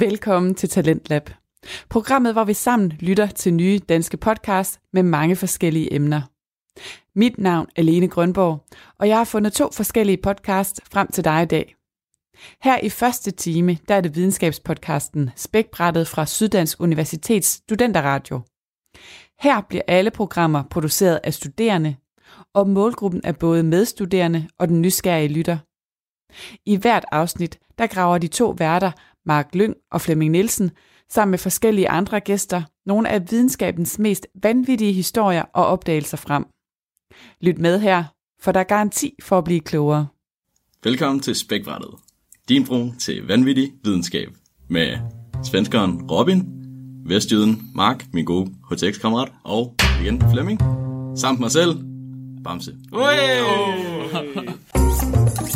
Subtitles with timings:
[0.00, 1.30] Velkommen til Talentlab.
[1.88, 6.22] Programmet, hvor vi sammen lytter til nye danske podcasts med mange forskellige emner.
[7.18, 8.64] Mit navn er Lene Grønborg,
[8.98, 11.76] og jeg har fundet to forskellige podcasts frem til dig i dag.
[12.62, 18.40] Her i første time, der er det videnskabspodcasten Spækbrættet fra Syddansk Universitets Studenterradio.
[19.40, 21.96] Her bliver alle programmer produceret af studerende,
[22.54, 25.58] og målgruppen er både medstuderende og den nysgerrige lytter.
[26.66, 28.92] I hvert afsnit, der graver de to værter,
[29.30, 30.70] Mark Lyng og Flemming Nielsen,
[31.08, 36.44] sammen med forskellige andre gæster, nogle af videnskabens mest vanvittige historier og opdagelser frem.
[37.40, 38.04] Lyt med her,
[38.40, 40.06] for der er garanti for at blive klogere.
[40.84, 41.90] Velkommen til Spækbrættet,
[42.48, 44.28] din bro til vanvittig videnskab,
[44.68, 44.98] med
[45.44, 46.44] svenskeren Robin,
[47.06, 50.60] vestjyden Mark, min gode HTX-kammerat, og igen Flemming,
[51.16, 51.84] samt mig selv,
[52.44, 52.76] Bamse.
[52.92, 53.02] Og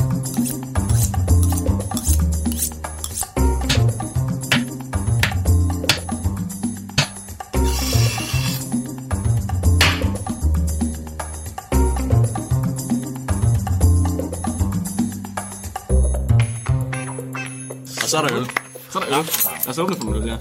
[18.15, 18.47] så er der øl.
[18.91, 19.25] Så er der øl.
[19.65, 20.37] Lad os åbne for noget, ja.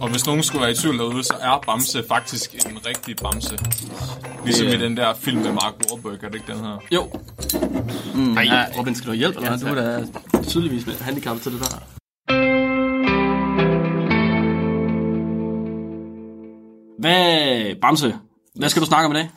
[0.00, 3.58] Og hvis nogen skulle være i tvivl derude, så er Bamse faktisk en rigtig Bamse.
[4.44, 6.78] Ligesom Det i den der film med Mark Wahlberg, er det ikke den her?
[6.92, 7.10] Jo.
[8.14, 9.58] Mm, Nej, Robin, skal du have hjælp, eller hvad?
[9.58, 11.82] Du er da tydeligvis med handicap til det der.
[16.98, 18.14] Hvad, Bamse,
[18.54, 19.30] hvad skal du snakke om i dag?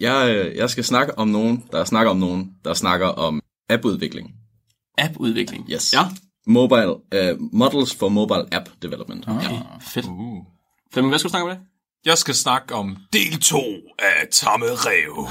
[0.00, 3.40] Jeg, øh, jeg skal snakke om nogen, der snakker om nogen, der snakker om
[3.70, 4.30] appudvikling.
[4.98, 5.66] App-udvikling.
[5.70, 5.92] Yes.
[5.94, 6.00] Ja.
[6.46, 9.28] Mobile, uh, models for mobile app development.
[9.28, 10.06] Okay, fedt.
[10.06, 10.44] Uh.
[10.92, 11.66] Flemming, hvad skal du snakke om dag?
[12.04, 13.58] Jeg skal snakke om del 2
[13.98, 15.28] af Tamme Rev.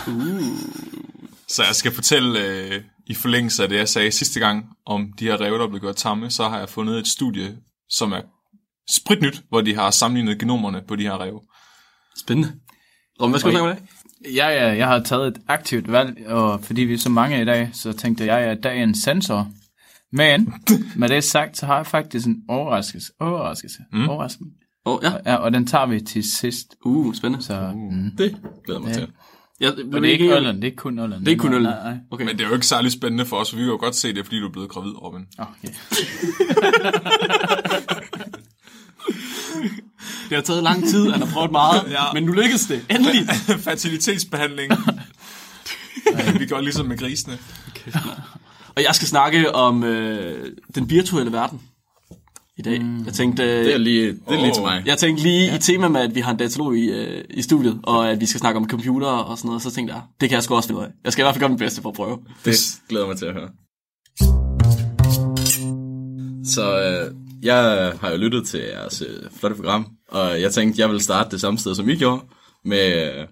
[1.48, 5.26] Så jeg skal fortælle, øh, i forlængelse af det, jeg sagde sidste gang, om de
[5.26, 7.58] her rev, der blev gjort tamme, så har jeg fundet et studie,
[7.90, 8.22] som er
[8.90, 11.42] spritnyt, hvor de har sammenlignet genomerne på de her rev.
[12.18, 12.54] Spændende.
[13.22, 13.88] Robin, hvad skal du snakke om dag?
[14.36, 17.46] Ja, ja, jeg har taget et aktivt valg, og fordi vi er så mange i
[17.46, 19.48] dag, så tænkte jeg, at dag er en sensor.
[20.12, 20.54] Men
[20.96, 23.12] med det sagt, så har jeg faktisk en overraskelse.
[23.20, 23.80] Overraskelse.
[23.94, 24.10] Mm.
[24.10, 24.52] Overraskelse.
[24.86, 25.14] Oh, ja.
[25.26, 26.76] Ja, og den tager vi til sidst.
[26.86, 27.46] Uh, spændende.
[27.46, 28.12] Så, mm.
[28.18, 29.08] Det glæder mig til.
[29.62, 31.26] Ja, Og det er ikke øllen, det er ikke kun øllen.
[31.26, 31.98] Det er kun nej.
[32.12, 32.26] Okay.
[32.26, 34.14] Men det er jo ikke særlig spændende for os, for vi kan jo godt se
[34.14, 35.26] det, fordi du er blevet gravid, Robin.
[35.38, 35.70] Okay.
[40.30, 41.92] Det har taget lang tid, han har prøvet meget, ja.
[41.92, 42.14] Ja.
[42.14, 42.86] men nu lykkedes det.
[42.90, 43.28] Endelig.
[43.66, 44.72] Fertilitetsbehandling.
[46.40, 47.38] vi gør ligesom med grisene.
[48.78, 51.62] Og jeg skal snakke om øh, den virtuelle verden
[52.58, 52.82] i dag.
[52.82, 53.06] Mm.
[53.06, 54.54] Jeg tænkte, øh, Det er lige, det er lige Åh.
[54.54, 54.84] til mig.
[54.86, 55.56] jeg tænkte lige ja.
[55.56, 58.26] i tema med, at vi har en datalog i, øh, i studiet, og at vi
[58.26, 60.70] skal snakke om computer og sådan noget, så tænkte jeg, det kan jeg sgu også
[60.70, 60.90] finde ud af.
[61.04, 62.20] Jeg skal i hvert fald gøre mit bedste for at prøve.
[62.46, 62.56] Det
[62.90, 63.50] glæder mig til at høre.
[66.46, 70.90] Så øh, jeg har jo lyttet til jeres øh, flotte program, og jeg tænkte, jeg
[70.90, 72.22] vil starte det samme sted, som I gjorde,
[72.66, 73.28] med øh,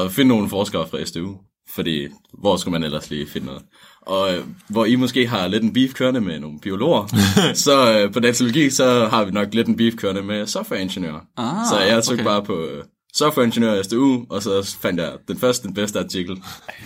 [0.00, 1.36] at finde nogle forskere fra SDU.
[1.74, 3.62] Fordi, hvor skulle man ellers lige finde noget?
[4.08, 7.06] Og øh, hvor I måske har lidt en beef kørende med nogle biologer,
[7.66, 11.20] så øh, på datalogi, så har vi nok lidt en beef kørende med softwareingeniører.
[11.36, 12.24] Ah, så jeg tog okay.
[12.24, 16.42] bare på øh, softwareingeniør SDU, og så fandt jeg den første, den bedste artikel.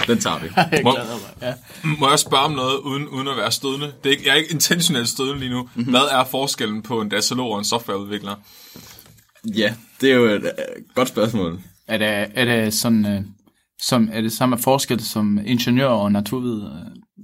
[0.06, 0.48] Den tager vi.
[0.84, 0.96] Må,
[1.98, 3.86] må jeg spørge om noget, uden, uden at være stødende?
[3.86, 5.62] Det er ikke, jeg er ikke intentionelt stødende lige nu.
[5.62, 5.90] Mm-hmm.
[5.90, 8.34] Hvad er forskellen på en datalog og en softwareudvikler?
[9.56, 10.50] Ja, det er jo et øh,
[10.94, 11.60] godt spørgsmål.
[11.88, 13.22] Er det, er det sådan, øh,
[13.82, 16.12] som, er det samme forskel som ingeniør og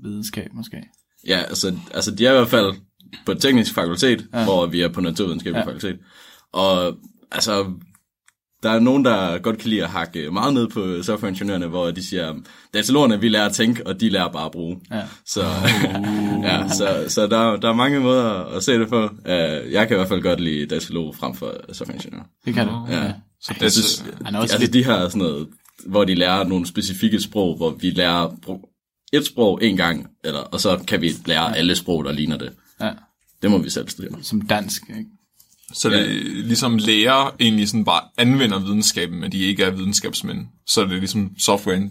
[0.02, 0.76] naturvidenskab måske?
[1.26, 2.72] Ja, altså, altså de er i hvert fald
[3.26, 4.44] på teknisk fakultet, ja.
[4.44, 5.66] hvor vi er på naturvidenskabelig ja.
[5.66, 5.98] fakultet.
[6.52, 6.96] Og
[7.32, 7.72] altså,
[8.62, 12.06] der er nogen, der godt kan lide at hakke meget ned på softwareingeniørerne, hvor de
[12.08, 12.34] siger,
[12.74, 14.80] datalogerne, vi lærer at tænke, og de lærer bare at bruge.
[14.90, 15.02] Ja.
[15.26, 15.44] Så,
[16.48, 19.04] ja, så, så der, der er mange måder at se det på.
[19.04, 22.22] Uh, jeg kan i hvert fald godt lide datalog frem for softwareingeniør.
[22.44, 22.74] Det kan det.
[22.90, 23.12] Ja.
[23.40, 25.48] Så Jeg synes, Han er også altså lidt- de her sådan noget,
[25.86, 28.36] hvor de lærer nogle specifikke sprog, hvor vi lærer
[29.12, 32.52] et sprog en gang, eller, og så kan vi lære alle sprog, der ligner det.
[32.80, 32.90] Ja,
[33.42, 34.22] Det må vi selv studere.
[34.22, 34.82] som dansk.
[34.88, 35.10] Ikke?
[35.72, 36.08] Så det er
[36.44, 40.46] ligesom lærer egentlig sådan bare anvender videnskaben, men de ikke er videnskabsmænd.
[40.66, 41.90] Så er det ligesom software,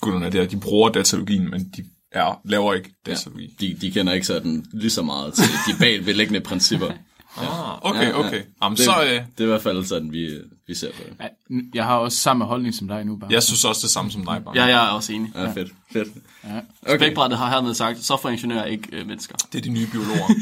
[0.00, 3.54] gutterne der, de bruger datalogien, men de er, laver ikke datalogi.
[3.60, 6.90] De, de kender ikke sådan lige så meget til de bagvedliggende principper.
[7.38, 8.26] Ah, okay, Ja, ja.
[8.26, 8.42] okay.
[8.62, 11.14] Jamen, Det, så, øh, det er i hvert fald sådan, vi, vi ser på det.
[11.20, 11.26] Ja,
[11.74, 13.30] Jeg har også samme holdning som dig nu, bare.
[13.32, 14.54] jeg synes også det samme som dig, bare.
[14.56, 15.32] Ja, jeg er også enig.
[15.34, 15.72] Ja, fedt.
[15.92, 16.08] fedt.
[16.44, 16.60] Ja.
[16.86, 16.96] Okay.
[16.98, 19.34] Spækbrættet har hermed sagt, softwareingeniører er ikke øh, mennesker.
[19.52, 20.26] Det er de nye biologer.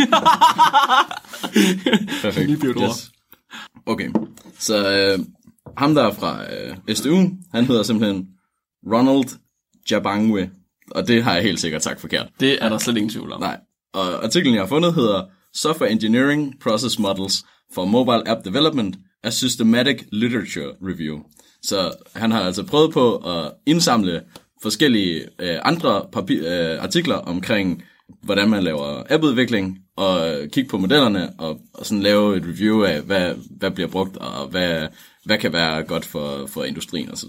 [2.23, 2.47] Perfekt.
[2.47, 2.89] Lige biologer.
[2.89, 3.11] Yes.
[3.87, 4.09] Okay,
[4.59, 5.25] så øh,
[5.77, 8.27] ham der er fra øh, SDU, han hedder simpelthen
[8.93, 9.39] Ronald
[9.91, 10.51] Jabangwe,
[10.91, 12.27] og det har jeg helt sikkert sagt forkert.
[12.41, 13.41] Det er der slet ingen tvivl om.
[13.41, 13.59] Nej,
[13.95, 15.23] og artiklen jeg har fundet hedder
[15.55, 21.19] Software Engineering Process Models for Mobile App Development, a Systematic Literature Review.
[21.63, 24.23] Så han har altså prøvet på at indsamle
[24.63, 27.83] forskellige øh, andre papir, øh, artikler omkring,
[28.23, 33.01] hvordan man laver appudvikling, og kigge på modellerne, og, og sådan lave et review af,
[33.03, 34.87] hvad, hvad bliver brugt, og hvad,
[35.25, 37.29] hvad kan være godt for, for industrien osv.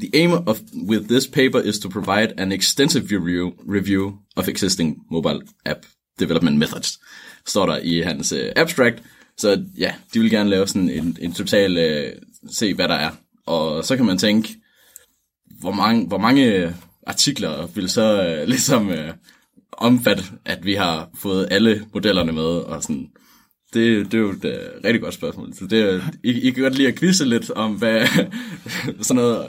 [0.00, 4.96] The aim of with this paper is to provide an extensive review, review of existing
[5.10, 5.86] mobile app
[6.18, 6.98] development methods,
[7.46, 9.02] står der i hans uh, abstract.
[9.38, 11.72] Så ja, de vil gerne lave sådan en, en total,
[12.06, 13.10] uh, se hvad der er.
[13.46, 14.56] Og så kan man tænke,
[15.60, 16.74] hvor mange, hvor mange
[17.06, 18.94] artikler vil så uh, ligesom uh,
[19.72, 23.08] omfatte, at vi har fået alle modellerne med, og sådan,
[23.74, 25.54] det, det er jo et uh, rigtig godt spørgsmål.
[25.54, 28.06] Så det, er- I, I kan godt lide at quizze lidt om, hvad
[29.02, 29.46] sådan noget...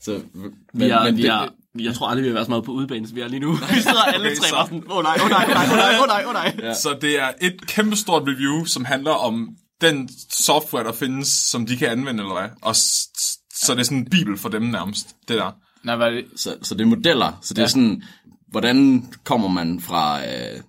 [0.00, 2.50] Så, men, Vi er, men vi det- er, jeg tror aldrig, vi har været så
[2.50, 3.52] meget på udebane, som vi er lige nu.
[3.74, 5.94] Vi sidder alle tre bare sådan, åh oh, nej, åh oh, nej, åh oh, nej,
[5.94, 6.56] åh oh, nej, åh oh, nej.
[6.62, 6.74] Ja.
[6.74, 9.48] Så det er et kæmpestort review, som handler om
[9.80, 12.48] den software, der findes, som de kan anvende, eller hvad?
[12.62, 15.50] Og så det er sådan en bibel for dem nærmest, det der.
[15.84, 16.24] Nej, hvad er det?
[16.36, 17.38] Så, så det er modeller.
[17.42, 17.64] Så det ja.
[17.64, 18.02] er sådan,
[18.50, 20.60] hvordan kommer man fra øh,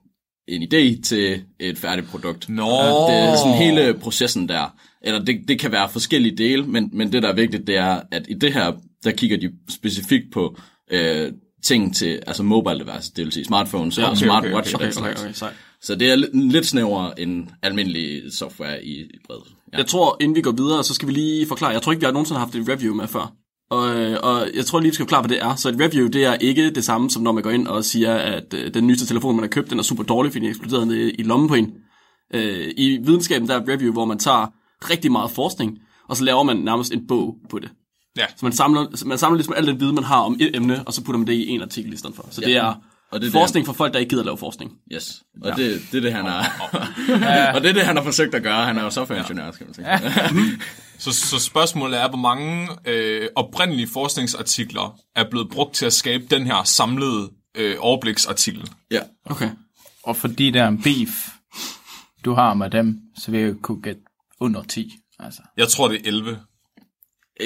[0.47, 2.49] en idé til et færdigt produkt.
[2.49, 2.63] Nå.
[3.09, 4.75] Det er sådan hele processen der.
[5.01, 8.01] Eller det, det kan være forskellige dele, men, men det der er vigtigt, det er,
[8.11, 8.71] at i det her,
[9.03, 10.57] der kigger de specifikt på
[10.91, 11.31] øh,
[11.63, 14.89] ting til, altså mobile devices, det vil sige smartphones ja, okay, og smartwatch okay, og
[14.91, 15.53] okay, den okay, okay, sejt.
[15.81, 19.43] Så det er li- lidt snævrere end almindelig software i, bredt.
[19.73, 19.77] Ja.
[19.77, 21.71] Jeg tror, inden vi går videre, så skal vi lige forklare.
[21.71, 23.33] Jeg tror ikke, vi har nogensinde haft et review med før.
[23.69, 25.55] Og, øh, og jeg tror lige, vi skal forklare, hvad det er.
[25.55, 28.15] Så et review, det er ikke det samme, som når man går ind og siger,
[28.15, 30.85] at øh, den nyeste telefon, man har købt, den er super dårlig, fordi den eksploderede
[30.85, 31.73] ned i lommen på en.
[32.33, 34.53] Øh, I videnskaben, der er et review, hvor man tager
[34.89, 35.77] rigtig meget forskning,
[36.09, 37.69] og så laver man nærmest en bog på det.
[38.19, 38.25] Ja.
[38.35, 40.93] Så man samler, man samler ligesom al den viden, man har om et emne, og
[40.93, 42.27] så putter man det i en artikel i stedet for.
[42.31, 42.73] Så det er,
[43.11, 44.71] Og det er forskning for folk, der ikke gider at lave forskning.
[44.93, 45.23] Yes.
[45.41, 45.63] Og ja.
[45.63, 46.69] det, det er det, han har...
[47.55, 48.65] og det er det, han har forsøgt at gøre.
[48.65, 49.89] Han er jo softwareingeniør, skal man sige.
[49.89, 49.99] Ja.
[50.99, 56.23] Så, så spørgsmålet er, hvor mange øh, oprindelige forskningsartikler er blevet brugt til at skabe
[56.29, 58.69] den her samlede øh, overbliksartikel.
[58.91, 58.99] ja.
[59.25, 59.49] Okay.
[60.03, 61.09] Og fordi der er en beef,
[62.25, 64.01] du har med dem, så vil jeg kunne gætte
[64.39, 64.91] under 10.
[65.19, 65.41] Altså.
[65.57, 66.39] Jeg tror, det er 11.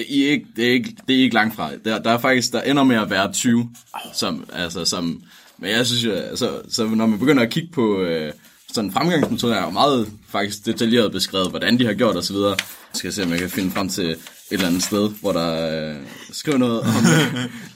[0.09, 1.69] I er ikke, det, er ikke, det er ikke langt fra.
[1.85, 3.69] Der, der er faktisk, der ender med at være 20,
[4.13, 5.23] som, altså, som,
[5.57, 8.33] men jeg synes jo, altså, så når man begynder at kigge på øh,
[8.73, 12.35] sådan fremgangsmetoder, er jo meget faktisk detaljeret beskrevet, hvordan de har gjort osv.
[12.35, 12.55] Jeg
[12.93, 14.17] skal se, om jeg kan finde frem til et
[14.51, 15.95] eller andet sted, hvor der øh,
[16.31, 16.87] skriver noget om.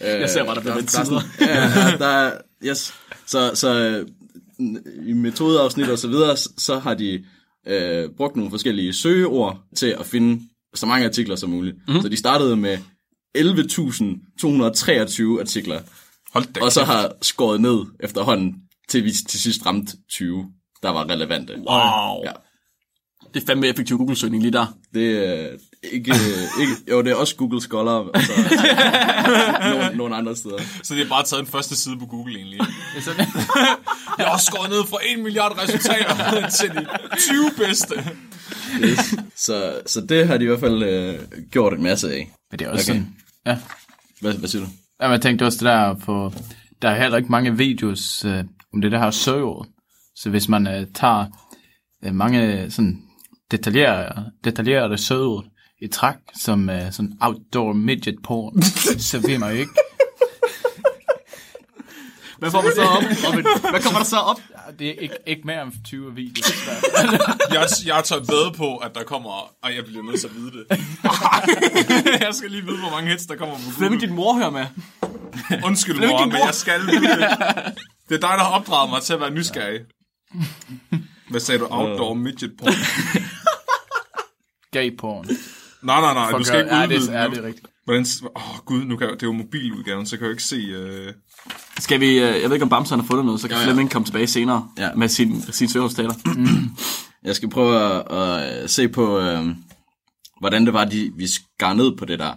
[0.02, 2.32] Øh, Jeg ser bare, der bliver lidt er sådan- Ja, der er,
[2.66, 2.94] yes.
[3.28, 4.08] Så, så øh,
[5.08, 7.24] i metodeafsnit og så videre, så, så har de
[7.68, 10.42] øh, brugt nogle forskellige søgeord til at finde
[10.76, 11.76] så mange artikler som muligt.
[11.88, 12.02] Mm.
[12.02, 12.78] Så de startede med
[13.38, 15.82] 11.223 artikler,
[16.34, 18.56] Hold da og så har skåret ned efterhånden,
[18.90, 20.52] til vi til sidst ramte 20,
[20.84, 21.54] der var relevante.
[21.54, 22.24] Wow.
[22.26, 22.32] Ja.
[23.34, 24.78] Det er fandme effektiv Google-søgning lige der.
[24.94, 26.14] Det er ikke,
[26.62, 26.74] ikke...
[26.92, 28.32] Jo, det er også Google Scholar, og så
[29.74, 30.58] nogle, nogle andre steder.
[30.84, 32.60] Så det er bare taget den første side på Google egentlig.
[34.18, 36.88] Jeg har også skåret ned fra 1 milliard resultater til de
[37.18, 37.96] 20 bedste.
[38.84, 39.16] Yes.
[39.36, 41.20] Så, så det har de i hvert fald øh,
[41.52, 42.32] gjort en masse af.
[42.52, 43.00] Men det er også Okay.
[43.00, 43.16] sådan,
[43.46, 43.58] ja.
[44.22, 44.70] Hvad, hvad siger du?
[45.02, 46.34] Ja, jeg tænkte også det der på,
[46.82, 49.68] der er heller ikke mange videos øh, om det der her søgeord.
[50.16, 51.26] Så hvis man øh, tager
[52.06, 52.98] øh, mange sådan
[53.52, 55.46] detaljerede, detaljerede søgeord
[55.82, 58.62] i træk, som øh, sådan outdoor midget porn,
[59.00, 59.72] så vil man jo ikke.
[62.40, 63.04] Hvad får man så op?
[63.28, 63.46] Robin?
[63.70, 64.40] Hvad kommer der så op?
[64.80, 66.46] Det er ikke, ikke mere end 20 videoer.
[67.54, 69.30] Jeg, jeg tager ved på, at der kommer...
[69.64, 70.66] Og jeg bliver nødt til at vide det.
[72.26, 74.08] jeg skal lige vide, hvor mange hits der kommer på Hvem er Google.
[74.08, 74.66] din mor hører med?
[75.64, 76.46] Undskyld, mor, din men mor?
[76.46, 77.30] jeg skal vide det.
[78.10, 79.80] Det er dig, der har opdraget mig til at være nysgerrig.
[81.30, 81.68] Hvad sagde du?
[81.70, 82.74] Outdoor midget porn?
[84.72, 85.28] Gay porn.
[85.82, 87.68] Nej, nej, nej, du skal ikke ja, udvide det, er, ja, det er rigtigt.
[87.86, 88.06] Hvordan...
[88.36, 90.56] Åh, oh, gud, nu kan det er jo mobiludgaven, så kan jeg jo ikke se...
[90.56, 91.14] Øh...
[91.80, 93.66] Skal vi, øh, jeg ved ikke om Bamsen har fundet noget, så kan Ja, ja.
[93.66, 94.90] Flemming komme tilbage senere Ja.
[94.96, 96.14] med sin, sin søgeresultater.
[97.24, 99.46] Jeg skal prøve at, at se på, øh,
[100.40, 102.32] hvordan det var, de, vi skar ned på det der.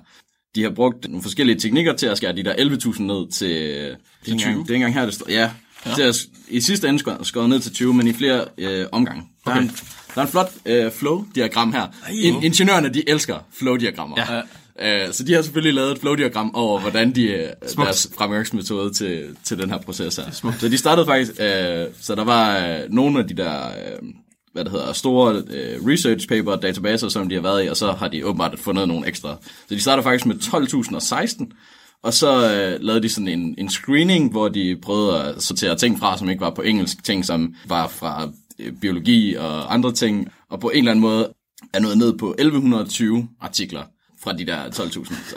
[0.54, 3.48] De har brugt nogle forskellige teknikker til at skære de der 11.000 ned til...
[3.48, 3.94] Det er,
[4.26, 5.26] ikke engang, det er ikke engang her, det står.
[5.30, 5.50] Ja,
[5.86, 5.94] ja.
[5.94, 6.16] Til at,
[6.48, 9.22] i sidste ende skåret skåret ned til 20, men i flere øh, omgange.
[9.44, 9.60] Der, okay.
[9.60, 9.76] er en,
[10.14, 11.86] der er en flot øh, flow-diagram her.
[12.10, 14.16] In, ingeniørerne, de elsker flow-diagrammer.
[14.16, 14.42] Ja.
[14.80, 19.36] Øh, så de har selvfølgelig lavet et flow-diagram over, hvordan de øh, deres fremgangsmetode til,
[19.44, 20.30] til den her proces her.
[20.30, 24.08] Så de startede faktisk, øh, så der var øh, nogle af de der, øh,
[24.52, 27.92] hvad det hedder, store øh, research paper databaser, som de har været i, og så
[27.92, 29.36] har de åbenbart fundet nogle ekstra.
[29.68, 31.56] Så de startede faktisk med 12.016,
[32.02, 35.98] og så øh, lavede de sådan en, en screening, hvor de prøvede at sortere ting
[35.98, 38.28] fra, som ikke var på engelsk, ting som var fra
[38.58, 41.32] øh, biologi og andre ting, og på en eller anden måde
[41.74, 43.82] er nået ned på 1120 artikler
[44.22, 45.14] fra de der 12.000.
[45.30, 45.36] Så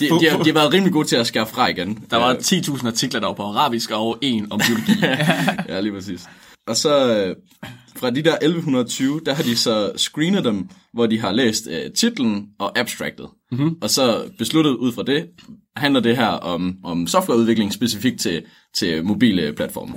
[0.00, 2.04] de, de, har, de har været rimelig gode til at skære fra igen.
[2.10, 4.92] Der var Øh, 10.000 artikler, der var på arabisk, og over en om biologi.
[5.68, 6.28] ja, lige præcis.
[6.66, 7.36] Og så øh,
[8.02, 11.92] fra de der 1120, der har de så screenet dem, hvor de har læst øh,
[11.92, 13.28] titlen og abstractet.
[13.52, 13.76] Mm-hmm.
[13.82, 15.26] Og så besluttet ud fra det,
[15.76, 18.44] handler det her om, om softwareudvikling specifikt til,
[18.74, 19.94] til mobile platforme.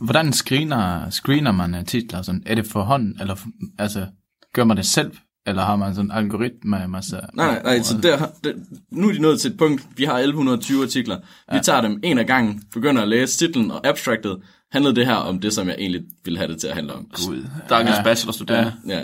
[0.00, 2.22] Hvordan screener, screener man øh, titler?
[2.22, 2.42] Sådan?
[2.46, 3.36] Er det for hånd, eller
[3.78, 4.06] altså,
[4.54, 5.10] gør man det selv?
[5.46, 7.20] Eller har man sådan en algoritme med masse...
[7.34, 8.52] Nej, nej, så der, der,
[8.90, 11.18] nu er de nået til et punkt, vi har 1120 artikler.
[11.52, 14.38] Vi tager dem en af gangen, begynder at læse titlen og abstractet.
[14.72, 17.06] Handlede det her om det, som jeg egentlig ville have det til at handle om.
[17.14, 17.46] Gud.
[17.66, 18.02] Stakkels ja.
[18.02, 18.72] bachelorstuderende.
[18.88, 19.02] Ja,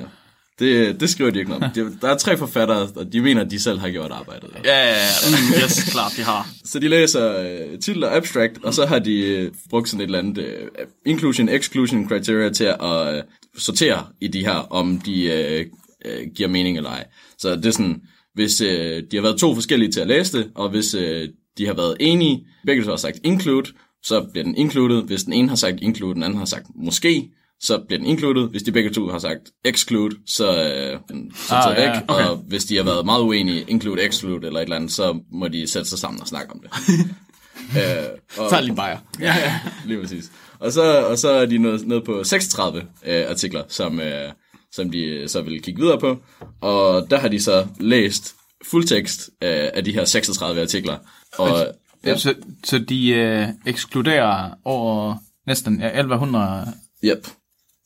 [0.58, 1.98] det, det skriver de ikke noget om.
[2.00, 4.48] Der er tre forfattere, og de mener, at de selv har gjort arbejdet.
[4.64, 5.00] Ja, ja, ja.
[5.30, 6.48] Mm, yes, klart, de har.
[6.64, 10.04] Så de læser øh, titel og abstract, og så har de øh, brugt sådan et
[10.04, 10.68] eller andet øh,
[11.06, 13.22] inclusion, exclusion criteria til at øh,
[13.58, 15.66] sortere i de her, om de øh,
[16.04, 17.06] øh, giver mening eller ej.
[17.38, 18.00] Så det er sådan,
[18.34, 21.28] hvis øh, de har været to forskellige til at læse det, og hvis øh,
[21.58, 23.70] de har været enige, begge to har sagt include,
[24.02, 25.02] så bliver den included.
[25.02, 28.48] Hvis den ene har sagt include, den anden har sagt måske, så bliver den included.
[28.48, 32.02] Hvis de begge to har sagt exclude, så er øh, den sorteret Ah, ja, væk.
[32.08, 32.24] okay.
[32.28, 35.48] Og hvis de har været meget uenige, include, exclude eller et eller andet, så må
[35.48, 36.70] de sætte sig sammen og snakke om det.
[37.78, 38.04] øh,
[38.38, 38.98] og, Så lige bajer.
[39.20, 40.30] Ja, ja, lige præcis.
[40.58, 44.32] Og så, og så er de nået ned på 36 øh, artikler, som, øh,
[44.72, 46.18] som de øh, så vil kigge videre på.
[46.60, 48.34] Og der har de så læst
[48.64, 50.98] fuldtekst øh, af de her 36 artikler.
[51.38, 51.66] Og,
[52.04, 52.16] Ja.
[52.16, 52.34] Så,
[52.64, 56.72] så de øh, ekskluderer over næsten ja, 1100
[57.04, 57.26] yep,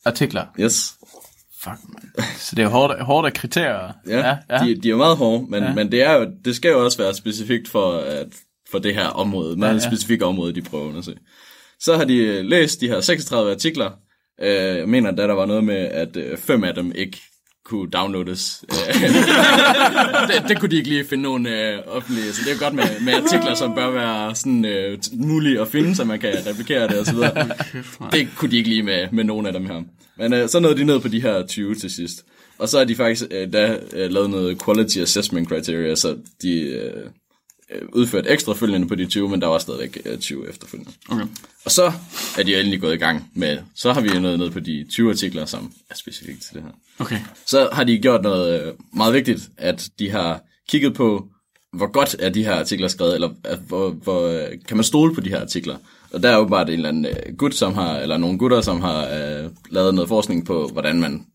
[0.05, 0.45] artikler.
[0.59, 0.93] yes.
[1.63, 2.25] Fuck, man.
[2.37, 3.93] Så det er hårde, hårde kriterier.
[4.07, 4.65] Ja, ja, ja.
[4.65, 5.73] De, de er meget hårde, men, ja.
[5.73, 8.27] men det, er jo, det skal jo også være specifikt for, at,
[8.71, 9.55] for det her område.
[9.57, 9.89] Meget ja, ja.
[9.89, 11.17] specifikt område, de prøver at undersøge.
[11.79, 13.91] Så har de øh, læst de her 36 artikler.
[14.41, 17.21] Øh, jeg mener, da der var noget med, at øh, fem af dem ikke
[17.65, 18.65] kunne downloades.
[18.71, 19.03] Øh,
[20.29, 22.33] det, det kunne de ikke lige finde nogen øh, offentlige.
[22.33, 25.95] Så det er godt med, med artikler, som bør være sådan, øh, mulige at finde,
[25.95, 27.17] så man kan replikere det osv.
[28.11, 29.81] Det kunne de ikke lige med, med nogen af dem her.
[30.17, 32.25] Men øh, så nåede de ned på de her 20 til sidst.
[32.57, 36.59] Og så har de faktisk øh, da øh, lavet noget quality assessment criteria, så de
[36.59, 37.09] øh,
[37.93, 40.91] udført ekstrafølgende på de 20, men der var stadigvæk øh, 20 efterfølgende.
[41.09, 41.25] Okay.
[41.65, 41.91] Og så
[42.37, 45.09] er de endelig gået i gang med, så har vi nået ned på de 20
[45.09, 46.71] artikler, som er specifikt til det her.
[46.99, 47.19] Okay.
[47.45, 51.27] Så har de gjort noget øh, meget vigtigt, at de har kigget på,
[51.73, 55.15] hvor godt er de her artikler skrevet, eller at, hvor, hvor øh, kan man stole
[55.15, 55.77] på de her artikler.
[56.13, 58.61] Og der er jo bare en eller anden øh, gut, som har, eller nogle gutter,
[58.61, 61.25] som har øh, lavet noget forskning på, hvordan man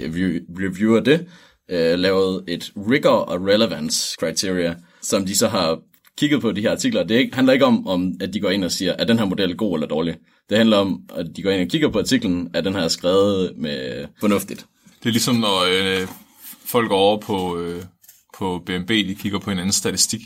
[0.00, 1.26] øh, view- reviewer det,
[1.70, 5.78] øh, lavet et rigor og relevance criteria, som de så har
[6.18, 7.02] kigget på de her artikler.
[7.02, 9.18] Det er ikke, handler ikke om, om, at de går ind og siger, er den
[9.18, 10.16] her model god eller dårlig.
[10.50, 13.52] Det handler om, at de går ind og kigger på artiklen, er den her skrevet
[13.56, 14.66] med fornuftigt.
[15.02, 16.08] Det er ligesom, når øh,
[16.66, 17.82] folk går over på, øh,
[18.38, 20.20] på BNB, de kigger på en anden statistik.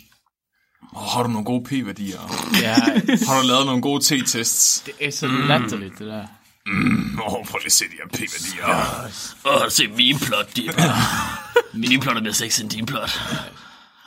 [0.96, 2.20] Oh, har du nogle gode p-værdier?
[2.62, 2.74] Ja,
[3.28, 4.82] Har du lavet nogle gode t-tests?
[4.86, 6.26] det er så latterligt, det der.
[7.26, 8.66] Åh, oh, prøv lige at se de her p-værdier.
[9.46, 10.96] Åh, se min plot, det er bare...
[11.74, 13.10] Min plot er mere sexy end din plot.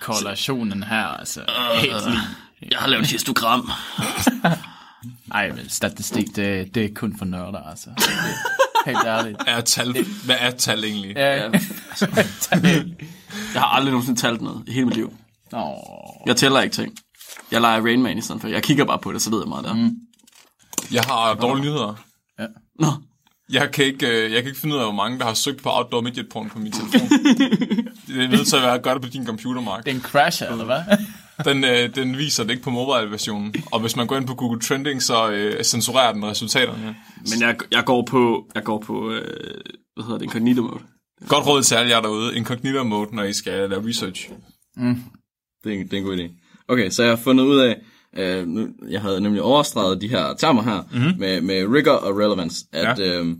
[0.06, 1.42] Korrelationen her, altså.
[1.82, 2.20] Helt lige.
[2.72, 3.72] Jeg har lavet et histogram.
[5.32, 7.90] Ej, men statistik, det, det er kun for nørder, altså.
[7.98, 8.06] Det,
[8.86, 9.38] helt ærligt.
[9.48, 11.16] Er tal, hvad er tal egentlig?
[11.16, 11.50] Ja,
[13.54, 15.14] Jeg har aldrig nogensinde talt noget i hele mit liv.
[15.52, 15.76] Nå,
[16.26, 16.94] Jeg tæller ikke ting.
[17.52, 18.48] Jeg leger Rain Man i stedet for.
[18.48, 19.74] Jeg kigger bare på det, så ved jeg meget der.
[19.74, 19.92] Mm.
[20.92, 21.94] Jeg har dårlige nyheder.
[22.80, 22.88] Nå,
[23.52, 25.64] Jeg kan, ikke, øh, jeg kan ikke finde ud af, hvor mange, der har søgt
[25.64, 27.10] på outdoor midget porn på min telefon.
[28.08, 29.86] det er nødt til at være gøre det på din computer, Mark.
[29.86, 30.82] det er en crasher, eller hvad?
[31.46, 33.56] Den, øh, den viser det ikke på mobile-versionen.
[33.72, 36.96] Og hvis man går ind på Google Trending, så øh, censurerer den resultaterne.
[37.32, 39.22] men jeg, jeg går på, jeg går på øh,
[39.96, 40.80] hvad hedder det, incognito mode.
[41.28, 42.36] Godt råd til alle jer derude.
[42.36, 44.30] Incognito mode, når I skal lave research.
[45.64, 46.32] Det er, en, det er en god idé.
[46.68, 47.82] Okay, så jeg har fundet ud af,
[48.18, 51.20] øh, nu, jeg havde nemlig overstreget de her termer her, mm-hmm.
[51.20, 53.20] med, med rigor og relevance, at Ja.
[53.20, 53.36] øh,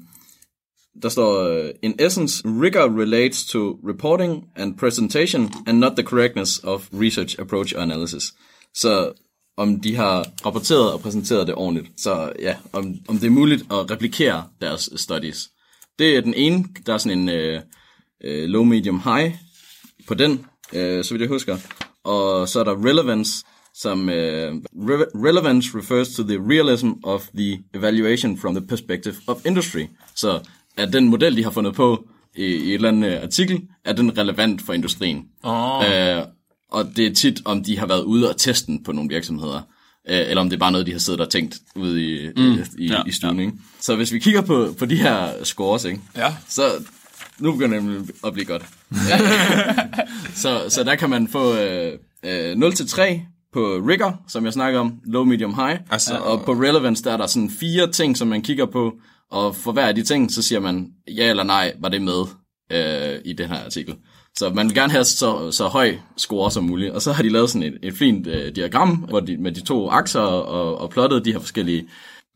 [1.02, 6.60] der står, øh, in essence, rigor relates to reporting and presentation, and not the correctness
[6.64, 8.24] of research approach or analysis.
[8.74, 9.12] Så
[9.58, 11.88] om de har rapporteret og præsenteret det ordentligt.
[11.98, 15.50] Så ja, om, om det er muligt at replikere deres studies.
[16.00, 17.62] Det er den ene, der er sådan en øh,
[18.24, 19.34] øh, low, medium, high
[20.08, 21.58] på den, øh, så vidt jeg husker.
[22.04, 23.46] Og så er der relevance,
[23.78, 29.38] som øh, re- relevance refers to the realism of the evaluation from the perspective of
[29.46, 29.86] industry.
[30.16, 30.40] Så
[30.78, 33.94] er den model, de har fundet på i, i et eller andet øh, artikel, er
[33.94, 35.26] den relevant for industrien.
[35.44, 35.84] Oh.
[35.86, 36.24] Øh,
[36.72, 39.62] og det er tit, om de har været ude og teste den på nogle virksomheder.
[40.10, 42.58] øh, eller om det er bare noget, de har siddet og tænkt ude i, mm.
[42.78, 43.40] i, Ja, i stuen.
[43.40, 43.54] Ikke?
[43.80, 46.00] Så hvis vi kigger på, på de her scores, ikke?
[46.16, 46.36] Ja.
[46.50, 46.64] så
[47.40, 48.66] nu begynder det at blive godt.
[50.44, 55.00] så, så der kan man få øh, øh, 0-3 på rigor, som jeg snakker om,
[55.06, 55.80] low, medium, high.
[55.92, 58.94] Altså- og på relevance, der er der sådan fire ting, som man kigger på,
[59.32, 62.22] og for hver af de ting, så siger man ja eller nej, var det med
[62.72, 63.96] øh, i den her artikel.
[64.38, 66.92] Så man vil gerne have så, så høj score som muligt.
[66.92, 69.62] Og så har de lavet sådan et, et fint øh, diagram hvor de, med de
[69.62, 71.88] to akser og, og plottet de her forskellige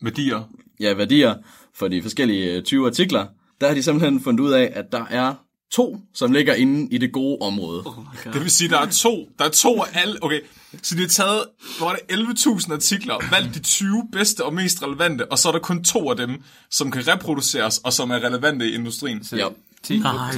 [0.02, 0.48] Værdier.
[0.80, 1.34] ja, værdier
[1.74, 3.26] for de forskellige øh, 20 artikler.
[3.60, 5.34] Der har de simpelthen fundet ud af, at der er
[5.70, 7.84] to, som ligger inde i det gode område.
[8.24, 9.28] Det vil sige, der er to.
[9.38, 10.24] Der er to af alle...
[10.24, 10.40] Okay,
[10.82, 11.44] så de har taget,
[11.78, 15.52] hvor var det 11.000 artikler, valgt de 20 bedste og mest relevante, og så er
[15.52, 19.24] der kun to af dem, som kan reproduceres, og som er relevante i industrien.
[19.32, 19.48] Ja.
[19.82, 19.98] 10.
[19.98, 20.34] Nej.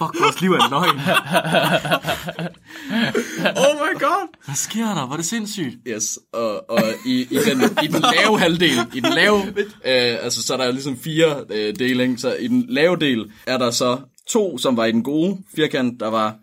[0.00, 0.98] Fuck, vores liv er en løgn.
[3.64, 4.28] Oh my god!
[4.44, 5.06] Hvad sker der?
[5.06, 5.76] Var det sindssygt?
[5.86, 10.42] Yes, og, og i, i, den, i den lave halvdel, i den lave, øh, altså
[10.42, 12.18] så er der ligesom fire øh, dele, ikke?
[12.18, 16.00] så i den lave del er der så to, som var i den gode firkant,
[16.00, 16.34] der var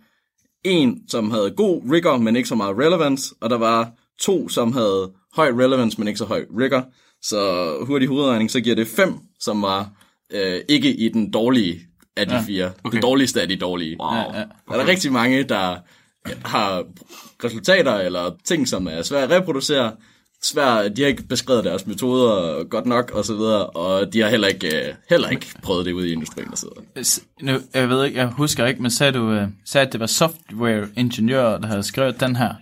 [0.64, 4.74] en, som havde god rigor, men ikke så meget relevance, og der var to, som
[4.74, 6.86] havde høj relevance, men ikke så høj rigor.
[7.22, 9.90] Så hurtig hovedregning, så giver det fem, som var
[10.34, 11.87] øh, ikke i den dårlige
[12.18, 12.42] af de ja.
[12.48, 12.72] fire.
[12.84, 12.96] Okay.
[12.96, 13.98] Den dårligste af de dårlige.
[14.00, 14.14] Wow.
[14.16, 14.44] Ja, ja.
[14.72, 15.76] Der er rigtig mange, der
[16.46, 16.84] har
[17.44, 19.92] resultater eller ting, som er svære at reproducere.
[20.44, 24.30] Svær, de har ikke beskrevet deres metoder godt nok og så videre, og de har
[24.30, 27.06] heller ikke, øh, heller ikke prøvet det ude i industrien og så videre.
[27.06, 30.00] S- Nu, jeg ved ikke, jeg husker ikke, men sagde du, uh, sagde, at det
[30.00, 32.54] var software-ingeniører, der havde skrevet den her?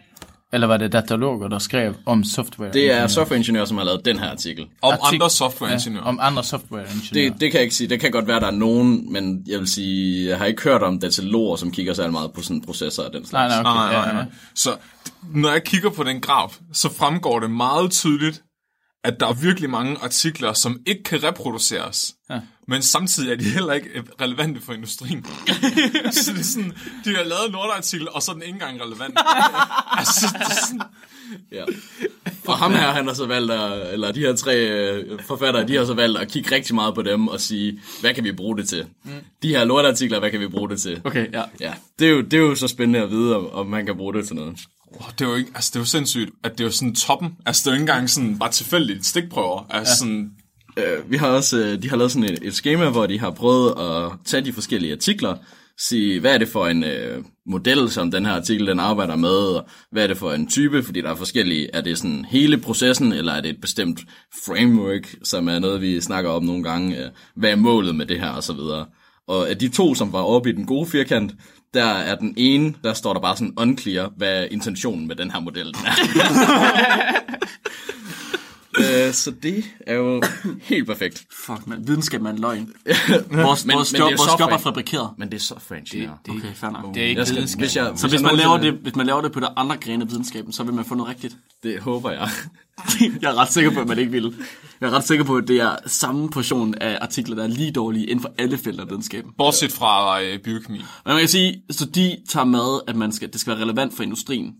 [0.55, 2.71] Eller var det dataloger, der skrev om software?
[2.73, 4.65] Det er softwareingeniører, som har lavet den her artikel.
[4.81, 6.03] Om Artik- andre softwareingeniører.
[6.03, 7.29] Ja, om andre software-ingeniører.
[7.31, 7.87] Det, det kan jeg ikke sige.
[7.87, 10.83] Det kan godt være, der er nogen, men jeg vil sige, jeg har ikke hørt
[10.83, 13.51] om dataloger, som kigger så meget på sådan processer og den Nej, slags.
[13.51, 13.69] nej, okay.
[13.73, 14.21] Nej, nej, ja, nej.
[14.21, 14.25] ja.
[14.55, 14.75] Så
[15.33, 18.41] når jeg kigger på den graf, så fremgår det meget tydeligt,
[19.03, 22.13] at der er virkelig mange artikler, som ikke kan reproduceres.
[22.29, 22.39] Ja.
[22.67, 25.25] Men samtidig er de heller ikke øh, relevante for industrien.
[26.11, 26.73] så det er sådan,
[27.05, 29.17] de har lavet en lortartikel, og så er den ikke engang relevant.
[29.99, 30.81] altså, det er sådan,
[31.51, 31.63] Ja.
[32.47, 35.75] Og ham her, han har så valgt at, eller de her tre øh, forfattere, de
[35.75, 38.57] har så valgt at kigge rigtig meget på dem og sige, hvad kan vi bruge
[38.57, 38.85] det til?
[39.03, 39.11] Mm.
[39.43, 41.01] De her lortartikler, hvad kan vi bruge det til?
[41.03, 41.43] Okay, ja.
[41.59, 43.97] Ja, det er, jo, det er jo så spændende at vide, om, om man kan
[43.97, 44.59] bruge det til noget.
[44.93, 46.95] oh, det er jo ikke, altså det er jo sindssygt, at det er jo sådan
[46.95, 47.37] toppen.
[47.45, 49.67] Altså det er jo ikke engang sådan bare tilfældigt stikprøver.
[49.69, 49.97] Altså ja.
[49.97, 50.31] sådan,
[50.77, 53.31] Øh, vi har også, øh, de har lavet sådan et, et schema, hvor de har
[53.31, 55.35] prøvet at tage de forskellige artikler,
[55.77, 59.29] sige, hvad er det for en øh, model, som den her artikel den arbejder med,
[59.29, 62.57] og hvad er det for en type, fordi der er forskellige, er det sådan hele
[62.57, 63.99] processen, eller er det et bestemt
[64.45, 68.19] framework, som er noget, vi snakker om nogle gange, øh, hvad er målet med det
[68.19, 68.85] her, og så videre.
[69.27, 71.33] Og af de to, som var oppe i den gode firkant,
[71.73, 75.39] der er den ene, der står der bare sådan unclear, hvad intentionen med den her
[75.39, 75.95] model er.
[78.79, 80.21] Øh, så det er jo
[80.61, 81.23] helt perfekt.
[81.45, 81.87] Fuck, man.
[81.87, 82.69] Videnskab er en løgn.
[83.31, 85.09] Vores, Men- vores, men job, det er vores job er fabrikeret.
[85.17, 86.09] Men det er softwareingeniør.
[86.25, 86.93] Det, Okay, fair nok.
[86.93, 87.59] det er ikke Jeg skal, videnskab.
[87.59, 90.03] hvis jeg, Så hvis man, laver det, hvis man laver det på der andre grene
[90.03, 91.37] af videnskaben, så vil man få noget rigtigt.
[91.63, 92.29] Det håber jeg.
[93.21, 94.35] jeg er ret sikker på, at man ikke vil.
[94.81, 97.71] Jeg er ret sikker på, at det er samme portion af artikler, der er lige
[97.71, 99.31] dårlige inden for alle felter af videnskaben.
[99.37, 100.77] bortset fra øh, biokemi.
[100.77, 103.95] Men man kan sige, så de tager med, at man skal, det skal være relevant
[103.95, 104.53] for industrien.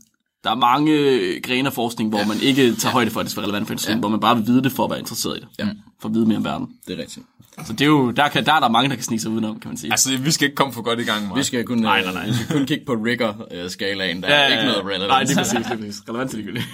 [0.45, 3.41] Der er mange grene af forskning, hvor man ikke tager højde for, at det skal
[3.41, 3.99] være relevant for industrien, ja.
[3.99, 5.47] hvor man bare vil vide det for at være interesseret i det.
[5.59, 5.67] Ja.
[6.01, 6.67] For at vide mere om verden.
[6.87, 7.25] Det er rigtigt.
[7.65, 9.59] Så det er jo, der, kan, der er der mange, der kan snige sig udenom,
[9.59, 9.91] kan man sige.
[9.91, 12.13] Altså, vi skal ikke komme for godt i gang med Vi skal kun, nej, nej,
[12.13, 12.25] nej.
[12.25, 14.23] Vi skal kun kigge på rigor-skalaen.
[14.23, 15.07] Der er ikke noget relevant.
[15.07, 16.01] Nej, det er præcis, det er præcis.
[16.09, 16.65] Relevant til ligegyldigt.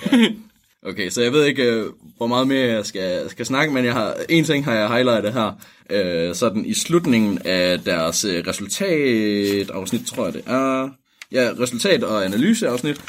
[0.85, 1.85] Okay, så jeg ved ikke, øh,
[2.17, 5.33] hvor meget mere jeg skal, skal snakke, men jeg har, en ting har jeg highlightet
[5.33, 5.51] her.
[5.89, 10.89] Øh, sådan i slutningen af deres øh, resultatafsnit, tror jeg det er.
[11.31, 13.01] Ja, resultat- og analyseafsnit.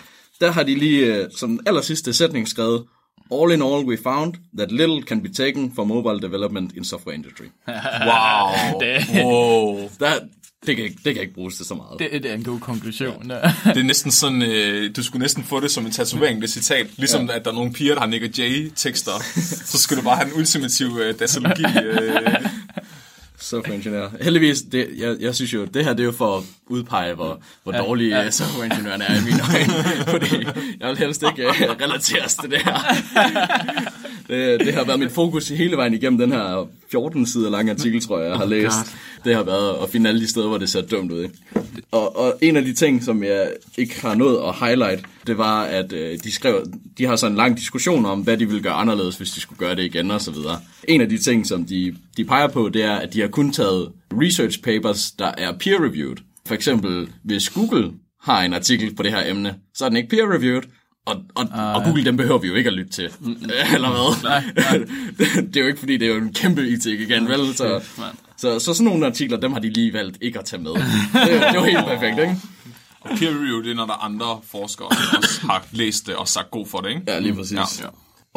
[0.42, 2.84] Der har de lige øh, som den aller sidste sætning skrevet,
[3.34, 7.14] All in all, we found that little can be taken for mobile development in software
[7.14, 7.44] industry.
[8.08, 8.80] Wow.
[8.80, 9.90] Det- wow.
[10.00, 10.12] Der,
[10.66, 11.98] det, kan ikke, det kan ikke bruges til så meget.
[11.98, 13.30] Det, det er en god konklusion.
[13.30, 13.34] Ja.
[13.64, 16.86] Det er næsten sådan, øh, du skulle næsten få det som en tatovering, det citat.
[16.96, 17.36] Ligesom ja.
[17.36, 19.12] at der er nogle piger, der har Nick Jay-tekster.
[19.70, 21.64] så skulle du bare have en ultimativ øh, datalogi.
[21.84, 22.34] Øh.
[23.42, 24.08] Softwareingeniør.
[24.20, 27.40] Heldigvis, det, jeg, jeg synes jo, det her det er jo for at udpege, hvor,
[27.62, 29.72] hvor dårlige ja, softwareingeniørerne er i mine øjne.
[30.14, 30.46] Fordi
[30.80, 32.78] jeg vil helst ikke uh, relateres til det her.
[34.32, 37.72] det, det har været mit fokus i hele vejen igennem den her 14 sider lange
[37.72, 38.96] artikel, tror jeg, jeg har læst.
[39.24, 41.22] Det har været at finde alle de steder, hvor det ser dumt ud.
[41.22, 41.34] Ikke?
[41.90, 45.62] Og, og en af de ting, som jeg ikke har nået at highlight, det var,
[45.62, 46.66] at øh, de skrev,
[46.98, 49.58] de har så en lang diskussion om, hvad de ville gøre anderledes, hvis de skulle
[49.58, 50.60] gøre det igen og så videre.
[50.88, 53.52] En af de ting, som de, de peger på, det er, at de har kun
[53.52, 56.16] taget research papers, der er peer-reviewed.
[56.46, 57.90] For eksempel, hvis Google
[58.22, 60.62] har en artikel på det her emne, så er den ikke peer-reviewed,
[61.06, 63.04] Og, og, ah, og Google, dem behøver vi jo ikke at lytte til.
[63.74, 64.22] Eller hvad?
[64.22, 64.86] Nej, nej.
[65.46, 67.54] det er jo ikke, fordi det er jo en kæmpe IT-gigant, vel?
[67.56, 67.80] Så,
[68.36, 70.70] så, så sådan nogle artikler, dem har de lige valgt ikke at tage med.
[70.70, 70.80] Det,
[71.14, 72.36] er jo- det helt perfekt, ikke?
[73.00, 76.28] Og peer review, det er, når der er andre forskere, også har læst det og
[76.28, 77.02] sagt god for det, ikke?
[77.06, 77.52] Ja, lige præcis.
[77.56, 77.88] Ja, ja.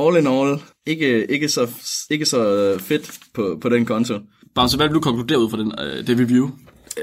[0.07, 1.67] All in all, ikke, ikke, så,
[2.09, 4.19] ikke så fedt på, på den konto.
[4.55, 6.51] Bare så hvad vil du konkludere ud fra den, øh, det review?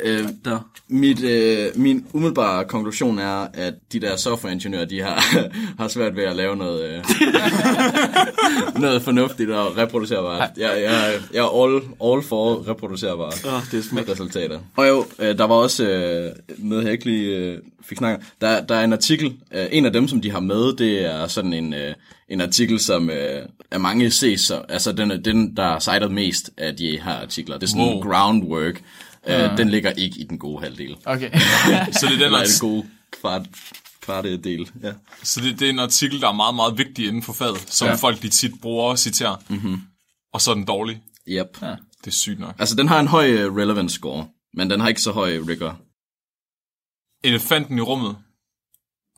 [0.04, 0.68] Øh, Der.
[0.88, 5.24] Mit, øh, min umiddelbare konklusion er, at de der softwareingeniører, de har,
[5.80, 7.04] har svært ved at lave noget, øh,
[8.82, 10.50] noget fornuftigt og reproducerbart.
[10.56, 11.74] Jeg, jeg, jeg er all,
[12.04, 14.58] all for reproducerbare Åh, det er resultater.
[14.76, 18.26] Og jo, øh, der var også øh, noget, jeg ikke lige øh, fik snakket.
[18.40, 21.26] Der, der er en artikel, øh, en af dem, som de har med, det er
[21.26, 21.94] sådan en, øh,
[22.28, 26.50] en artikel, som øh, af mange ses, så, altså den, den, der er cited mest
[26.56, 27.58] af de her artikler.
[27.58, 27.94] Det er sådan Wow.
[27.94, 28.02] wow.
[29.24, 29.52] Groundwork.
[29.52, 30.96] Øh, den ligger ikke i den gode halvdel.
[31.04, 31.30] Okay.
[32.00, 33.48] Så det er den er det gode kvart,
[34.00, 34.70] kvarte del.
[34.82, 34.92] Ja.
[35.22, 37.88] så det, det er en artikel, der er meget, meget vigtig inden for faget, som
[37.88, 37.94] ja.
[37.94, 39.36] folk de tit bruger og citerer.
[39.48, 39.80] Mm-hmm.
[40.32, 41.02] Og så er den dårlig.
[41.28, 41.62] Yep.
[41.62, 41.76] Ja.
[42.00, 42.54] Det er sygt nok.
[42.58, 45.78] Altså, den har en høj øh, relevance score, men den har ikke så høj rigor.
[47.24, 48.16] Elefanten i rummet.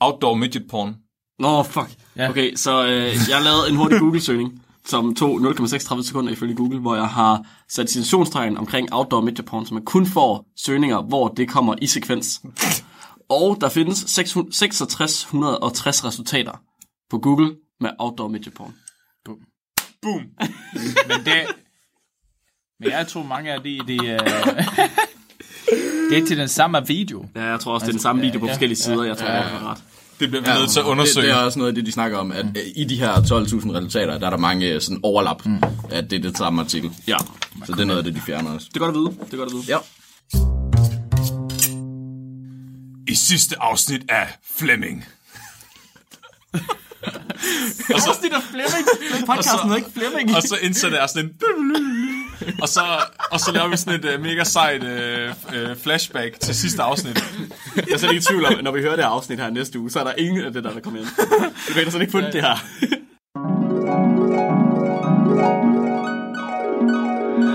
[0.01, 0.97] Outdoor midget porn.
[1.39, 1.91] Nå, fuck.
[2.17, 2.31] Ja.
[2.31, 6.95] Okay, så øh, jeg lavet en hurtig Google-søgning, som tog 0,36 sekunder ifølge Google, hvor
[6.95, 11.49] jeg har sat citationstegn omkring outdoor media porn, så man kun får søgninger, hvor det
[11.49, 12.43] kommer i sekvens.
[13.29, 16.61] Og der findes 600 6660 resultater
[17.11, 18.75] på Google med outdoor media porn.
[20.03, 20.21] Boom.
[21.09, 21.47] Men det...
[22.81, 24.09] Men jeg tror mange af de, de uh,
[26.11, 27.27] det er til den samme video.
[27.37, 29.05] Ja, jeg tror også, det er den samme video på ja, forskellige sider.
[29.05, 29.83] Jeg tror, ja, jeg har ret.
[30.25, 31.27] Det bliver vi nødt til at det, undersøge.
[31.27, 33.77] det er også noget af det, de snakker om, at øh, i de her 12.000
[33.77, 35.59] resultater, der er der mange øh, sådan overlap, mm.
[35.91, 36.91] at det er det samme artikel.
[37.09, 37.17] Ja,
[37.67, 38.67] Så det er noget af det, de fjerner også.
[38.75, 39.11] det er godt at vide.
[39.27, 39.65] Det er godt at vide.
[39.69, 39.79] Ja.
[43.09, 45.05] I sidste afsnit af Flemming.
[47.95, 48.87] Afsnit af Flemming.
[49.27, 50.37] Podcasten hedder ikke Flemming.
[50.37, 51.35] Og så indsætter jeg sådan en...
[52.63, 52.81] Og så,
[53.31, 57.25] og så laver vi sådan et uh, mega sejt uh, uh, flashback til sidste afsnit.
[57.77, 59.79] Jeg er slet ikke i tvivl om, når vi hører det her afsnit her næste
[59.79, 61.09] uge, så er der ingen af det der, der kommer ind.
[61.69, 62.57] Du kan slet ikke fundet det her.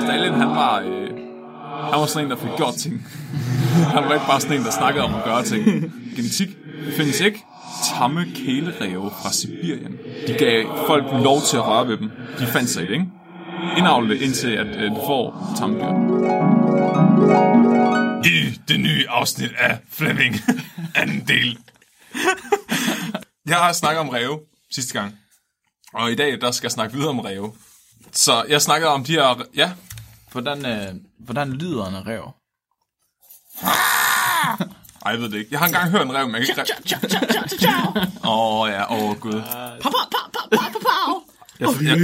[0.04, 1.10] Stalin, han var, øh,
[1.91, 3.08] han var sådan en, der fik gjort ting.
[3.93, 5.65] Han var ikke bare sådan en, der snakkede om at gøre ting.
[6.15, 6.49] Genetik
[6.97, 7.43] findes ikke.
[7.97, 9.97] Tamme kæleræve fra Sibirien.
[10.28, 12.12] De gav folk lov til at røre ved dem.
[12.39, 13.06] De fandt sig i det, ikke?
[13.78, 15.88] Indavle det indtil, at øh, de får tamme dyr.
[18.26, 20.36] I det nye afsnit af Flemming.
[20.95, 21.58] Anden del.
[23.48, 24.39] Jeg har snakket om ræve
[24.72, 25.15] sidste gang.
[25.93, 27.54] Og i dag, der skal jeg snakke videre om ræve.
[28.12, 29.43] Så jeg snakkede om de her...
[29.56, 29.72] Ja,
[30.32, 32.32] Hvordan, uh, hvordan lyder en rev?
[35.06, 35.48] Ej, jeg ved det ikke.
[35.52, 36.95] Jeg har engang hørt en rev, men jeg kan ikke...
[38.24, 38.93] Åh, oh, ja.
[38.93, 39.41] Åh, oh, gud.
[41.60, 41.98] Jeg, jeg,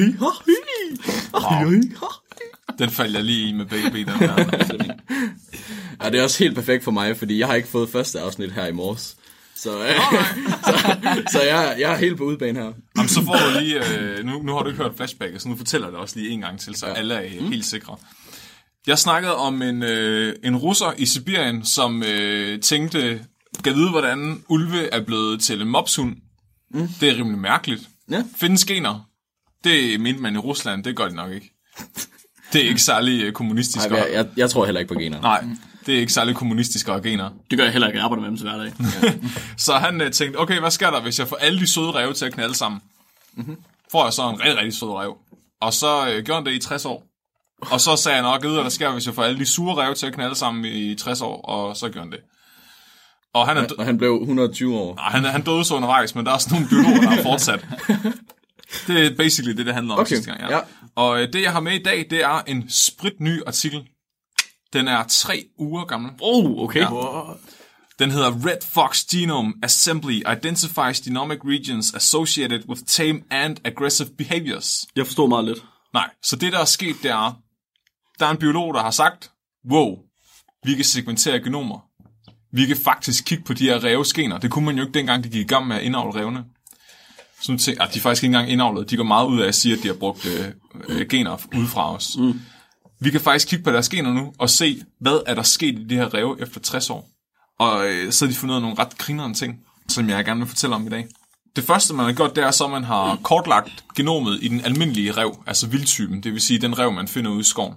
[1.34, 1.82] wow.
[2.80, 4.08] Den faldt jeg lige i med begge ben.
[4.08, 4.94] Den her.
[6.04, 8.52] ja, det er også helt perfekt for mig, fordi jeg har ikke fået første afsnit
[8.52, 9.16] her i morges.
[9.56, 9.96] Så, øh,
[10.68, 10.98] så,
[11.32, 12.74] så jeg, jeg er helt på udebane her.
[12.98, 14.00] Jamen, så får du lige...
[14.00, 16.30] Øh, nu, nu har du ikke hørt flashback, så nu fortæller jeg det også lige
[16.30, 17.48] en gang til, så alle er mm.
[17.48, 17.98] helt sikre.
[18.88, 23.26] Jeg snakkede om en, øh, en russer i Sibirien, som øh, tænkte,
[23.64, 26.16] kan vide, hvordan ulve er blevet til en mopshund.
[26.74, 26.88] Mm.
[27.02, 27.90] Det er rimelig mærkeligt.
[28.12, 28.24] Ja.
[28.40, 29.10] Findes gener?
[29.66, 31.52] Det mente man i Rusland, det gør de nok ikke.
[32.54, 33.86] Det er ikke særlig øh, kommunistisk.
[33.88, 35.22] Ej, og- jeg, jeg, jeg tror heller ikke på gener.
[35.22, 35.44] Nej,
[35.86, 37.30] det er ikke særlig kommunistisk og gener.
[37.50, 38.74] Det gør jeg heller ikke, jeg arbejder med dem til hverdag.
[39.66, 42.14] Så han øh, tænkte, okay, hvad sker der, hvis jeg får alle de søde ræve
[42.14, 42.82] til at knalde sammen?
[43.34, 43.58] Mm-hmm.
[43.92, 45.18] Får jeg så en rigtig, rigtig sød rev.
[45.62, 47.04] Og så øh, gjorde han det i 60 år.
[47.62, 49.94] Og så sagde han nok, hvad der sker, hvis jeg får alle de sure ræve
[49.96, 52.20] til at knalde sammen i 60 år, og så gjorde han det.
[53.34, 54.96] Og han, er, dø- Og han blev 120 år.
[54.96, 57.66] Ej, han, han døde så undervejs, men der er også nogle biologer, der har fortsat.
[58.88, 60.42] Det er basically det, det handler om Okay, sidste gang.
[60.42, 60.56] Ja.
[60.56, 60.62] ja.
[60.96, 63.88] Og øh, det, jeg har med i dag, det er en spritny artikel.
[64.74, 66.12] Den er tre uger gammel.
[66.22, 66.80] Oh, okay.
[66.80, 67.22] Ja.
[68.00, 74.86] Den hedder Red Fox Genome Assembly Identifies Genomic Regions Associated with Tame and Aggressive Behaviors.
[74.96, 75.64] Jeg forstår meget lidt.
[75.94, 77.42] Nej, så det der er sket, det er,
[78.20, 79.32] der er en biolog, der har sagt,
[79.72, 79.98] wow,
[80.64, 81.80] vi kan segmentere genomer.
[82.52, 84.38] Vi kan faktisk kigge på de her ræveskener.
[84.38, 86.46] Det kunne man jo ikke dengang, de gik i gang med at indavle revne.
[87.42, 88.90] Så nu tænker, at de er faktisk ikke engang indavlet.
[88.90, 90.46] De går meget ud af at sige, at de har brugt øh,
[90.90, 92.18] øh, gener ude fra os.
[92.18, 92.42] Mm.
[93.00, 95.84] Vi kan faktisk kigge på deres gener nu og se, hvad er der sket i
[95.84, 97.10] de her ræve efter 60 år.
[97.60, 100.40] Og øh, så har de fundet ud af nogle ret grinerende ting, som jeg gerne
[100.40, 101.08] vil fortælle om i dag.
[101.56, 104.62] Det første, man har gjort, det er så, at man har kortlagt genomet i den
[104.62, 107.74] almindelige rev, altså vildtypen, det vil sige den rev, man finder ude i skoven.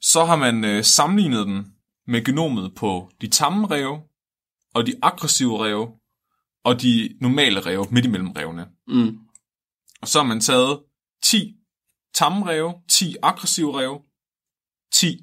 [0.00, 1.66] Så har man øh, sammenlignet den
[2.06, 3.98] med genomet på de tamme ræve
[4.74, 5.88] og de aggressive ræve
[6.64, 8.66] og de normale ræve midt imellem revene.
[8.86, 9.18] Mm.
[10.02, 10.80] Og så har man taget
[11.22, 11.54] 10
[12.14, 14.00] tamme ræve, 10 aggressive ræve,
[14.92, 15.18] 10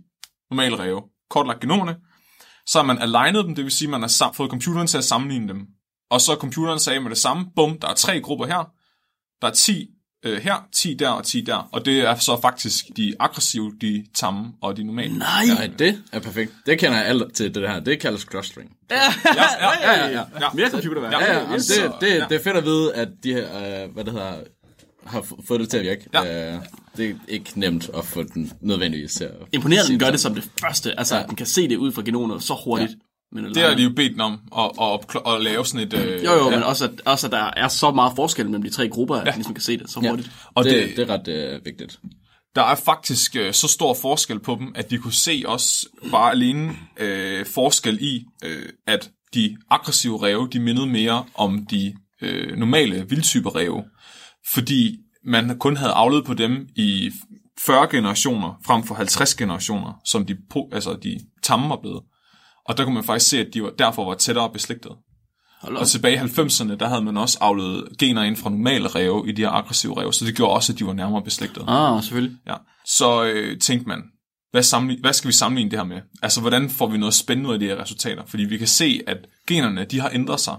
[0.49, 1.97] normale ræve, kortlagt genomerne.
[2.65, 5.03] Så har man alignet dem, det vil sige, at man har fået computeren til at
[5.03, 5.67] sammenligne dem.
[6.09, 8.71] Og så computeren sagde med det samme, bum, der er tre grupper her,
[9.41, 9.94] der er 10
[10.25, 11.69] øh, her, 10 der og 10 der.
[11.71, 15.17] Og det er så faktisk de aggressive, de tamme og de normale.
[15.17, 15.45] Nej.
[15.45, 16.53] Nej, det er perfekt.
[16.65, 17.79] Det kender jeg alt til det her.
[17.79, 18.71] Det kaldes clustering.
[18.91, 18.95] Ja,
[19.35, 19.43] ja,
[19.81, 20.23] ja, ja, ja.
[20.41, 20.47] ja.
[20.53, 21.11] Mere computerværk.
[21.13, 23.83] Ja, Ja, ja, ja, altså det, det, det er fedt at vide, at de her,
[23.83, 24.33] øh, hvad det hedder,
[25.05, 26.07] har fået det til at virke.
[26.13, 26.53] Ja.
[26.53, 26.59] Øh,
[26.97, 29.31] det er ikke nemt at få den nødvendigvis til at...
[29.51, 30.99] Imponerende, den gør det som det første.
[30.99, 31.23] Altså, ja.
[31.23, 32.91] den kan se det ud fra genomet så hurtigt.
[32.91, 32.95] Ja.
[33.35, 35.93] Men Det har de jo bedt om at, at, at, at lave sådan et...
[35.93, 36.55] Øh, Jo, jo, ja.
[36.55, 39.27] men også at, også, at der er så meget forskel mellem de tre grupper, at
[39.27, 39.31] ja.
[39.35, 40.09] ligesom kan se det så Ja.
[40.09, 40.31] hurtigt.
[40.55, 41.99] Og det, det- det, er ret øh, vigtigt.
[42.55, 46.31] Der er faktisk øh, så stor forskel på dem, at de kunne se også bare
[46.31, 52.57] alene øh, forskel i, øh, at de aggressive ræve, de mindede mere om de øh,
[52.57, 53.83] normale vildtype ræve.
[54.53, 57.11] Fordi man kun havde avlet på dem i
[57.59, 60.37] 40 generationer, frem for 50 generationer, som de,
[60.71, 62.01] altså de tamme var blevet.
[62.65, 64.91] Og der kunne man faktisk se, at de var, derfor var tættere beslægtet.
[65.61, 69.31] Og tilbage i 90'erne, der havde man også avlet gener ind fra normale ræve i
[69.31, 71.63] de her aggressive ræve, så det gjorde også, at de var nærmere beslægtet.
[71.67, 72.37] Ah, selvfølgelig.
[72.47, 72.55] Ja.
[72.85, 74.03] Så øh, tænkte man,
[74.51, 76.01] hvad, sammenlig- hvad skal vi sammenligne det her med?
[76.23, 78.25] Altså, hvordan får vi noget spændende ud af de her resultater?
[78.25, 80.55] Fordi vi kan se, at generne, de har ændret sig.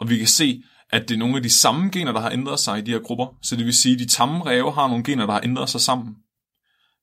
[0.00, 2.60] Og vi kan se, at det er nogle af de samme gener, der har ændret
[2.60, 3.26] sig i de her grupper.
[3.42, 5.80] Så det vil sige, at de tamme ræve har nogle gener, der har ændret sig
[5.80, 6.14] sammen.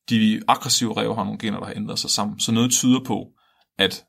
[0.10, 2.40] De aggressive ræve har nogle gener, der har ændret sig sammen.
[2.40, 3.26] Så noget tyder på,
[3.78, 4.04] at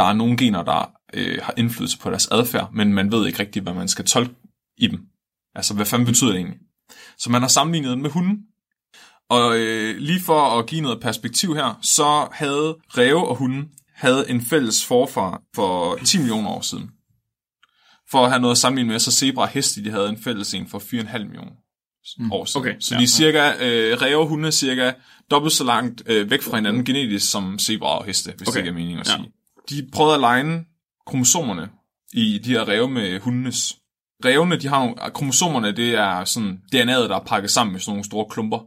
[0.00, 3.38] der er nogle gener, der øh, har indflydelse på deres adfærd, men man ved ikke
[3.38, 4.34] rigtigt, hvad man skal tolke
[4.78, 5.00] i dem.
[5.54, 6.58] Altså, hvad fanden betyder det egentlig?
[7.18, 8.38] Så man har sammenlignet den med hunden,
[9.30, 14.30] og øh, lige for at give noget perspektiv her, så havde ræve og hunden havde
[14.30, 16.90] en fælles forfar for 10 millioner år siden.
[18.10, 20.54] For at have noget at sammenligne med, så zebra og heste, de havde en fælles
[20.54, 21.52] en for 4,5 millioner
[22.32, 22.62] år siden.
[22.62, 24.92] Okay, så de er cirka, øh, ræve og hunde er cirka
[25.30, 28.66] dobbelt så langt øh, væk fra hinanden genetisk som zebra og heste, hvis Okay, det
[28.66, 29.16] ikke er mening at ja.
[29.68, 30.64] De prøvede at legne
[31.06, 31.68] kromosomerne
[32.12, 33.76] i de her ræve med hundenes.
[34.24, 37.90] Rævene, de har nogle, kromosomerne, det er sådan DNA'et, der er pakket sammen med sådan
[37.90, 38.58] nogle store klumper.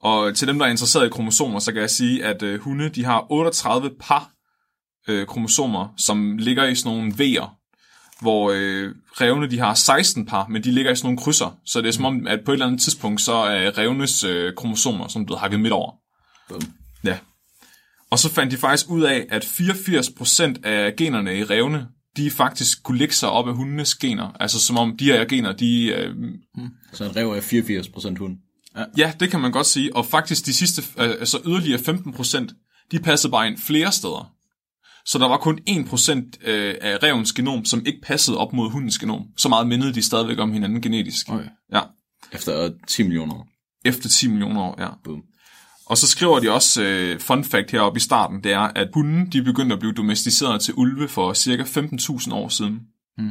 [0.00, 2.88] Og til dem, der er interesseret i kromosomer, så kan jeg sige, at øh, hunde,
[2.88, 4.30] de har 38 par
[5.08, 7.48] øh, kromosomer, som ligger i sådan nogle V'er,
[8.20, 11.58] hvor øh, revne, de har 16 par, men de ligger i sådan nogle krydser.
[11.64, 14.54] Så det er som om, at på et eller andet tidspunkt, så er revnes øh,
[14.56, 15.92] kromosomer, som blevet hakket midt over.
[16.48, 16.60] Bum.
[17.04, 17.18] Ja.
[18.10, 21.86] Og så fandt de faktisk ud af, at 84% af generne i revne,
[22.16, 24.36] de faktisk kunne lægge sig op af hundenes gener.
[24.40, 25.86] Altså som om de her gener, de...
[25.86, 26.14] Øh,
[26.92, 27.40] Så en rev er
[28.14, 28.36] 84% hund.
[28.98, 29.96] ja, det kan man godt sige.
[29.96, 34.30] Og faktisk de sidste, øh, altså yderligere 15%, de passede bare ind flere steder.
[35.06, 36.12] Så der var kun 1%
[36.50, 39.22] øh, af revens genom, som ikke passede op mod hundens genom.
[39.36, 41.28] Så meget mindede de stadigvæk om hinanden genetisk.
[41.28, 41.48] Okay.
[41.72, 41.80] Ja,
[42.32, 43.48] Efter 10 millioner år.
[43.84, 44.88] efter 10 millioner år, ja.
[45.04, 45.22] Boom.
[45.86, 49.32] Og så skriver de også, øh, fun fact heroppe i starten, det er, at hunden
[49.32, 52.80] de begyndte at blive domesticeret til ulve for cirka 15.000 år siden.
[53.18, 53.30] Mm.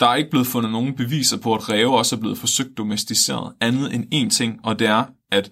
[0.00, 3.52] Der er ikke blevet fundet nogen beviser på, at ræve også er blevet forsøgt domesticeret,
[3.60, 5.50] andet end én ting, og det er, at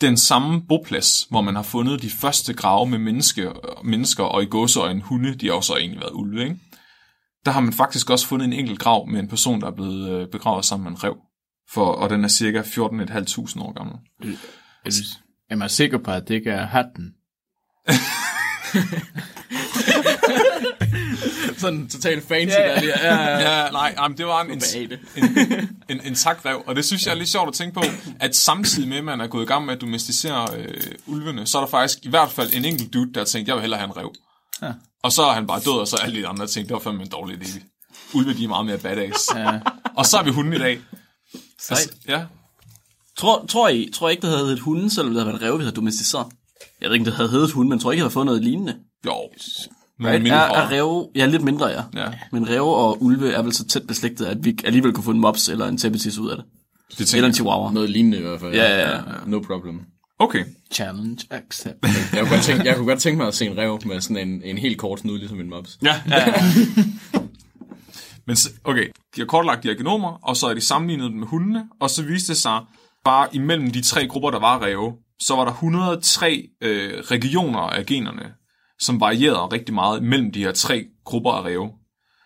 [0.00, 3.52] den samme boplads, hvor man har fundet de første grave med menneske,
[3.84, 6.56] mennesker og i gåseøjne hunde, de har også egentlig været ulve, ikke?
[7.46, 10.10] der har man faktisk også fundet en enkelt grav med en person, der er blevet
[10.10, 11.16] øh, begravet sammen med en rev.
[11.70, 13.96] For, og den er cirka 14.500 år gammel.
[14.22, 14.28] Du,
[15.50, 17.12] er man sikker på, at det ikke er hatten?
[21.58, 22.98] Sådan totalt fancy ja, der lige.
[22.98, 23.64] Ja, ja.
[23.64, 24.62] Ja, nej, jamen, det var en, en,
[25.16, 25.38] en,
[25.88, 27.82] en, en takrev, og det synes jeg er lidt sjovt at tænke på,
[28.20, 31.58] at samtidig med, at man er gået i gang med at domesticere øh, ulvene, så
[31.58, 33.80] er der faktisk i hvert fald en enkelt dude, der har tænkt, jeg vil hellere
[33.80, 34.12] have en rev.
[34.62, 34.72] Ja.
[35.02, 36.80] Og så er han bare død, og så er alle de andre tænkt, det var
[36.80, 37.60] fandme en dårlig idé.
[38.14, 39.30] Ulve, de er meget mere badass.
[39.36, 39.60] Ja.
[39.96, 40.80] Og så er vi hunden i dag.
[41.70, 42.24] Altså, ja,
[43.18, 45.58] Tror, tror, I, tror I ikke, det havde heddet hunden, selvom det havde været ræve,
[45.58, 46.26] vi havde domesticeret?
[46.80, 48.44] Jeg ved ikke, det havde heddet hunden, men tror I ikke, jeg havde fået noget
[48.44, 48.76] lignende?
[49.06, 49.12] jo.
[49.98, 50.36] Nogle Er, mindre.
[50.36, 51.82] er ræve, ja, lidt mindre, ja.
[51.94, 52.06] Ja.
[52.32, 55.20] Men ræve og ulve er vel så tæt beslægtet, at vi alligevel kunne få en
[55.20, 56.44] mops eller en teppetis ud af det.
[56.98, 57.72] Det Eller en chihuahua.
[57.72, 58.54] Noget lignende i hvert fald.
[58.54, 59.02] Ja, ja, ja.
[59.26, 59.80] No problem.
[60.18, 60.44] Okay.
[60.72, 61.76] Challenge accept.
[62.12, 64.28] Jeg kunne, godt tænke, jeg kunne godt tænke mig at se en rev med sådan
[64.28, 65.78] en, en helt kort snude, ligesom en mops.
[65.82, 66.34] Ja, ja, ja.
[68.26, 71.26] Men okay, de har kortlagt de her genomer, og så er de sammenlignet dem med
[71.26, 72.60] hundene, og så viste det sig,
[73.06, 77.86] bare imellem de tre grupper, der var ræve, så var der 103 øh, regioner af
[77.86, 78.34] generne,
[78.78, 81.72] som varierede rigtig meget mellem de her tre grupper af ræve.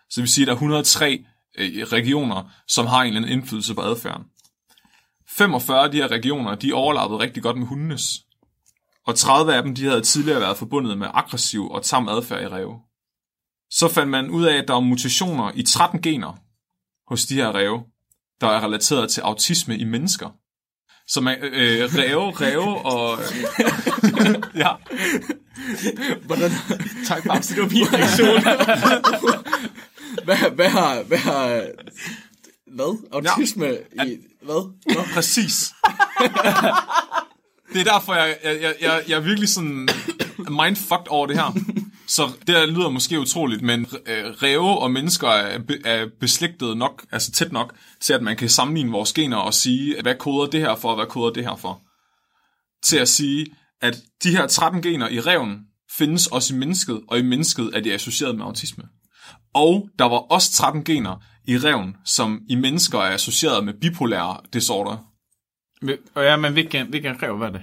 [0.09, 1.25] Så det vil sige, at der er 103
[1.57, 4.25] øh, regioner, som har en eller anden indflydelse på adfærden.
[5.27, 8.25] 45 af de her regioner, de overlappede rigtig godt med hundenes.
[9.07, 12.47] Og 30 af dem, de havde tidligere været forbundet med aggressiv og tam adfærd i
[12.47, 12.79] ræve.
[13.69, 16.37] så fandt man ud af, at der var mutationer i 13 gener
[17.07, 17.83] hos de her ræve,
[18.41, 20.29] der er relateret til autisme i mennesker.
[21.11, 23.19] Så man, øh, ræve, ræve og...
[24.63, 24.69] ja,
[26.25, 26.51] Hvordan,
[27.05, 28.43] Tak, Bamse, det var min reaktion.
[30.25, 31.03] hvad, hvad har...
[31.03, 31.65] Hvad har
[32.65, 32.97] hvad?
[33.11, 34.03] Autisme ja.
[34.05, 34.17] i...
[34.41, 34.71] Hvad?
[34.95, 35.01] Nå.
[35.13, 35.73] præcis.
[37.73, 39.89] det er derfor, jeg, jeg, jeg, jeg, jeg er virkelig sådan
[40.49, 41.55] mindfucked over det her.
[42.15, 47.31] Så det lyder måske utroligt, men øh, ræve og mennesker er, er beslægtet nok, altså
[47.31, 50.75] tæt nok, til at man kan sammenligne vores gener og sige, hvad koder det her
[50.75, 51.81] for, og hvad koder det her for.
[52.83, 53.45] Til at sige,
[53.81, 55.59] at de her 13 gener i reven
[55.97, 58.83] findes også i mennesket, og i mennesket er de associeret med autisme.
[59.53, 64.37] Og der var også 13 gener i reven, som i mennesker er associeret med bipolære
[64.53, 64.97] disorder.
[66.15, 67.61] Og ja, men hvilken, hvilken rev var det?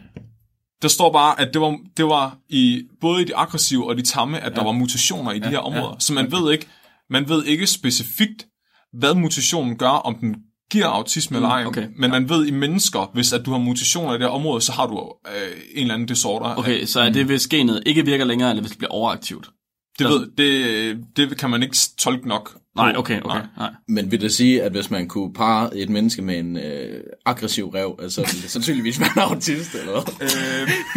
[0.82, 4.02] Der står bare, at det var, det var i både i de aggressive og de
[4.02, 4.56] tamme, at ja.
[4.56, 5.88] der var mutationer i de her områder.
[5.88, 6.00] ja.
[6.00, 6.66] Så man ved ikke,
[7.10, 8.46] man ved ikke specifikt,
[8.92, 10.36] hvad mutationen gør, om den
[10.70, 11.64] giver autisme eller ej.
[11.66, 11.86] okay.
[11.96, 14.72] Men man ved i mennesker, hvis at du har mutationer i det her område, så
[14.72, 16.58] har du øh, en eller anden disorder.
[16.58, 19.50] Okay, så er det, hvis genet ikke virker længere, eller hvis det bliver overaktivt?
[19.98, 22.56] Det, ved, det, det kan man ikke tolke nok.
[22.78, 23.40] Nej, okay, okay.
[23.56, 23.70] Nej.
[23.88, 27.68] Men vil det sige, at hvis man kunne parre et menneske med en øh, aggressiv
[27.68, 30.24] rev, altså ville det sandsynligvis være en autist, eller hvad?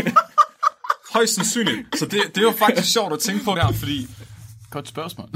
[0.05, 0.13] Øh,
[1.13, 1.99] højst sandsynligt.
[1.99, 4.07] Så det, det er jo faktisk sjovt at tænke på der, fordi
[4.71, 5.29] Godt spørgsmål.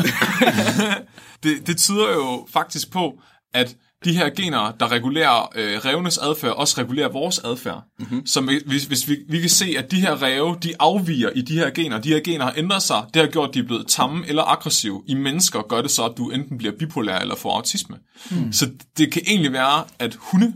[1.44, 3.22] det, det tyder jo faktisk på,
[3.54, 3.76] at
[4.06, 7.84] de her gener, der regulerer øh, revnes adfærd, også regulerer vores adfærd.
[8.00, 8.26] Mm-hmm.
[8.26, 11.54] Så hvis, hvis vi, vi kan se, at de her ræve, de afviger i de
[11.54, 13.88] her gener, de her gener har ændret sig, det har gjort, at de er blevet
[13.88, 15.04] tamme eller aggressive.
[15.08, 17.98] I mennesker gør det så, at du enten bliver bipolær eller får autisme.
[18.32, 18.54] Mm.
[18.54, 20.54] Så det kan egentlig være, at hunde,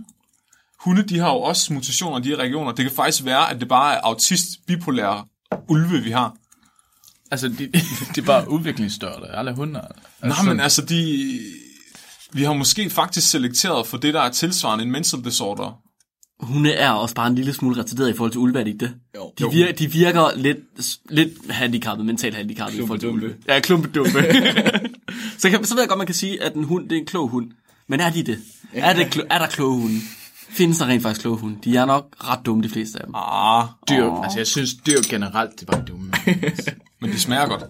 [0.79, 2.71] hunde, de har jo også mutationer i de her regioner.
[2.71, 5.25] Det kan faktisk være, at det bare er autist, bipolære
[5.67, 6.35] ulve, vi har.
[7.31, 7.67] altså, de,
[8.15, 9.81] de er bare udviklingsstørte, alle hunde.
[10.23, 11.39] Nej, men altså, de...
[12.33, 15.81] Vi har måske faktisk selekteret for det, der er tilsvarende en mental disorder.
[16.39, 18.85] Hunde er også bare en lille smule retarderet i forhold til ulve, er de ikke
[18.85, 18.93] det?
[19.15, 19.33] Jo.
[19.39, 20.57] De, virker, de virker lidt,
[21.09, 23.35] lidt handicappet, mentalt handicappet i forhold til ulve.
[23.47, 24.11] Ja, klumpedumpe.
[25.39, 27.05] så, kan, så ved jeg godt, man kan sige, at en hund, det er en
[27.05, 27.51] klog hund.
[27.87, 28.39] Men er de det?
[28.73, 29.99] Er, det klo, er der kloge hunde?
[30.49, 31.59] Findes der rent faktisk kloge hunde?
[31.63, 33.15] De er nok ret dumme, de fleste af dem.
[33.15, 34.05] Ah, dyr.
[34.05, 34.23] Oh.
[34.23, 36.11] Altså, jeg synes, dyr generelt, det var dumme.
[37.01, 37.63] men de smager godt.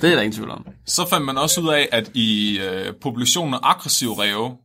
[0.00, 0.66] Det er der ingen tvivl om.
[0.86, 4.56] Så fandt man også ud af, at i øh, populationen af aggressive ræve,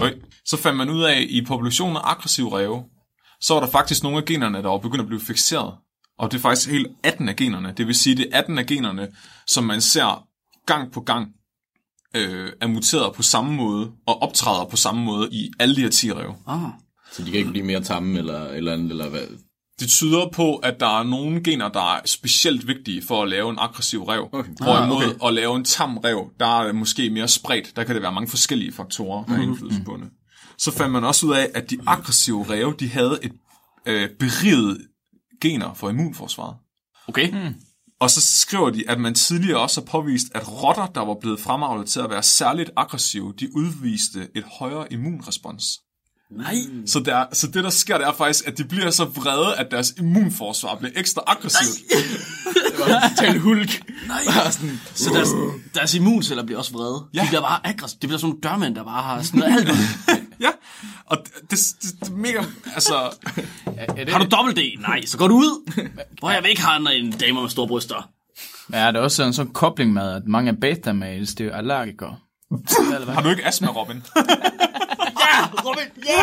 [0.00, 2.84] øj, så fandt man ud af, at i populationen af aggressive ræve,
[3.40, 5.74] så var der faktisk nogle af generne, der var begyndt at blive fixeret.
[6.18, 7.74] Og det er faktisk helt 18 af generne.
[7.76, 9.08] Det vil sige, det er 18 af generne,
[9.46, 10.26] som man ser
[10.66, 11.28] gang på gang
[12.16, 15.90] øh, er muteret på samme måde, og optræder på samme måde i alle de her
[15.90, 16.34] 10 ræve.
[16.46, 16.60] Ah.
[17.12, 19.26] Så de kan ikke blive mere tamme, eller, eller andet, eller hvad?
[19.80, 23.50] Det tyder på, at der er nogle gener, der er specielt vigtige for at lave
[23.50, 24.28] en aggressiv rev.
[24.32, 24.50] Okay.
[24.56, 25.26] Hvorimod Ah, okay.
[25.26, 27.76] at lave en tam rev, der er måske mere spredt.
[27.76, 30.08] Der kan det være mange forskellige faktorer, der har indflydelse på det.
[30.58, 33.32] Så fandt man også ud af, at de aggressive ræve, de havde et
[33.86, 34.78] øh, beriget
[35.40, 36.56] gener for immunforsvaret.
[37.08, 37.30] Okay.
[37.30, 37.54] Mm.
[38.00, 41.40] Og så skriver de, at man tidligere også har påvist, at rotter, der var blevet
[41.40, 45.64] fremavlet til at være særligt aggressive, de udviste et højere immunrespons.
[46.36, 46.54] Nej.
[46.86, 49.66] Så, der, så det, der sker, det er faktisk, at de bliver så vrede, at
[49.70, 51.90] deres immunforsvar bliver ekstra aggressivt.
[53.18, 53.82] Tal hulk.
[54.06, 54.50] Nej.
[54.94, 55.28] Så deres,
[55.74, 57.04] deres immunceller bliver også vrede.
[57.14, 57.22] Ja.
[57.22, 57.98] De bliver bare aggressive.
[58.00, 59.76] Det bliver sådan nogle dørmænd, der bare har sådan noget alt ud.
[60.40, 60.50] Ja,
[61.06, 62.42] og det, det, det, det er mega,
[62.74, 62.94] altså,
[63.66, 64.80] er, er det, Har du dobbelt D?
[64.80, 65.72] Nej, så går du ud.
[66.18, 68.10] Hvor jeg vil ikke have end damer med store bryster.
[68.72, 72.16] Ja, der er også en sådan kobling med, at mange beta-males, det er jo allergikere.
[73.08, 74.02] Har du ikke astma, Robin?
[75.20, 76.22] Ja, Robin, ja!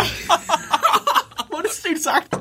[1.47, 2.35] Hvor er det sygt sagt.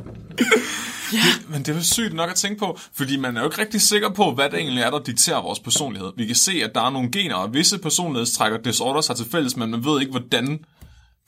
[1.49, 3.81] Men det er jo sygt nok at tænke på, fordi man er jo ikke rigtig
[3.81, 6.13] sikker på, hvad det egentlig er, der dikterer vores personlighed.
[6.17, 9.57] Vi kan se, at der er nogle gener, og visse personlighedstrækker disorders har til fælles,
[9.57, 10.59] men man ved ikke, hvordan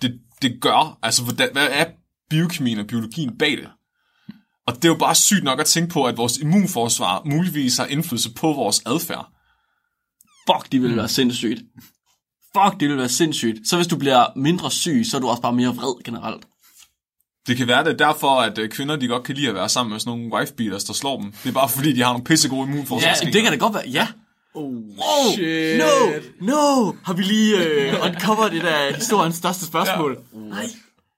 [0.03, 0.99] det, det gør.
[1.03, 1.85] Altså, hvordan, hvad er
[2.31, 3.69] biokemien og biologien bag det?
[4.67, 7.87] Og det er jo bare sygt nok at tænke på, at vores immunforsvar muligvis har
[7.87, 9.29] indflydelse på vores adfærd.
[10.47, 11.63] Fuck, det ville være sindssygt.
[12.57, 13.69] Fuck, det ville være sindssygt.
[13.69, 16.45] Så hvis du bliver mindre syg, så er du også bare mere vred generelt.
[17.47, 19.69] Det kan være, det er derfor, at øh, kvinder de godt kan lide at være
[19.69, 21.33] sammen med sådan nogle wifebeaters, der slår dem.
[21.33, 23.33] Det er bare fordi, de har nogle pissegode Ja, immunforsvarsgener.
[23.33, 23.89] det kan da godt være.
[23.89, 24.09] Ja.
[24.59, 24.75] Oh,
[25.11, 25.79] Oh, shit.
[25.79, 25.93] no,
[26.51, 26.93] no.
[27.05, 30.19] Har vi lige øh, uncovered det der historiens største spørgsmål?
[30.35, 30.39] Ja.
[30.39, 30.67] Nej,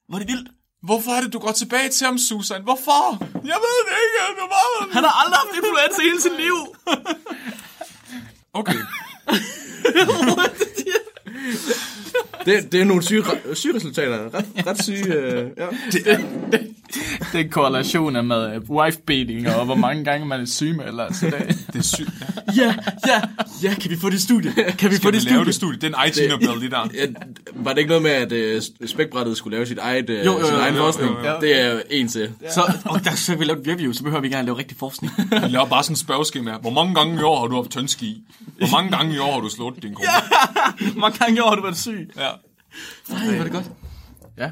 [0.09, 0.49] hvor er det vildt.
[0.82, 2.62] Hvorfor er det, du går tilbage til ham, Susan?
[2.62, 3.18] Hvorfor?
[3.20, 4.18] Jeg ved det ikke.
[4.41, 4.88] Det var...
[4.93, 6.57] Han har aldrig haft influenza hele sit liv.
[8.55, 8.74] Okay.
[12.45, 13.24] Det, det er nogle syge,
[13.55, 14.34] syge resultater.
[14.34, 15.66] Ret, ret syge, øh, ja.
[15.93, 16.74] Det
[17.34, 21.26] er korrelationer med øh, wife-beating, og hvor mange gange man er syg med, eller så
[21.26, 21.59] det.
[21.72, 22.11] Det er sygt.
[22.57, 22.62] Ja.
[22.62, 22.74] Ja,
[23.07, 23.20] ja,
[23.62, 24.53] ja, kan vi få det studie?
[24.53, 25.45] Kan vi få Skal vi det lave studie?
[25.47, 25.78] det studie?
[25.78, 26.88] Det er en IT-nobel, lige der.
[26.95, 27.07] Ja,
[27.55, 30.47] var det ikke noget med, at øh, spækbrættet skulle lave sit eget, øh, Jo, jo,
[30.47, 31.11] sin egen jo, forskning?
[31.24, 31.41] jo, jo.
[31.41, 32.32] Det er en til.
[32.51, 34.76] Så, og der skal vi lave et review, så behøver vi ikke engang lave rigtig
[34.78, 35.12] forskning.
[35.43, 36.53] Vi laver bare sådan en spørgeskema.
[36.61, 38.22] Hvor mange gange i år har du haft tyndski?
[38.59, 40.09] Hvor mange gange i år har du slået din kone?
[40.93, 42.11] Hvor mange gange i år har du været syg?
[42.16, 42.28] Ja.
[43.09, 43.64] Nej, var det godt.
[44.38, 44.51] Ja.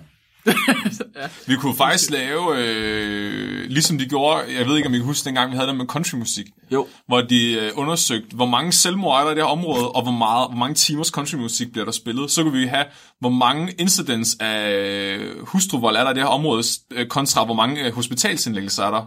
[1.47, 5.25] Vi kunne faktisk lave, øh, ligesom de gjorde, jeg ved ikke, om I kan huske
[5.25, 6.47] dengang, vi havde det med countrymusik.
[6.73, 6.87] Jo.
[7.07, 10.13] Hvor de øh, undersøgte, hvor mange selvmord er der i det her område, og hvor,
[10.13, 12.31] meget, hvor mange timers countrymusik bliver der spillet.
[12.31, 12.85] Så kunne vi have,
[13.21, 17.85] hvor mange incidents af hustruvold er der i det her område, øh, kontra hvor mange
[17.87, 19.07] øh, hospitalsindlæggelser er der.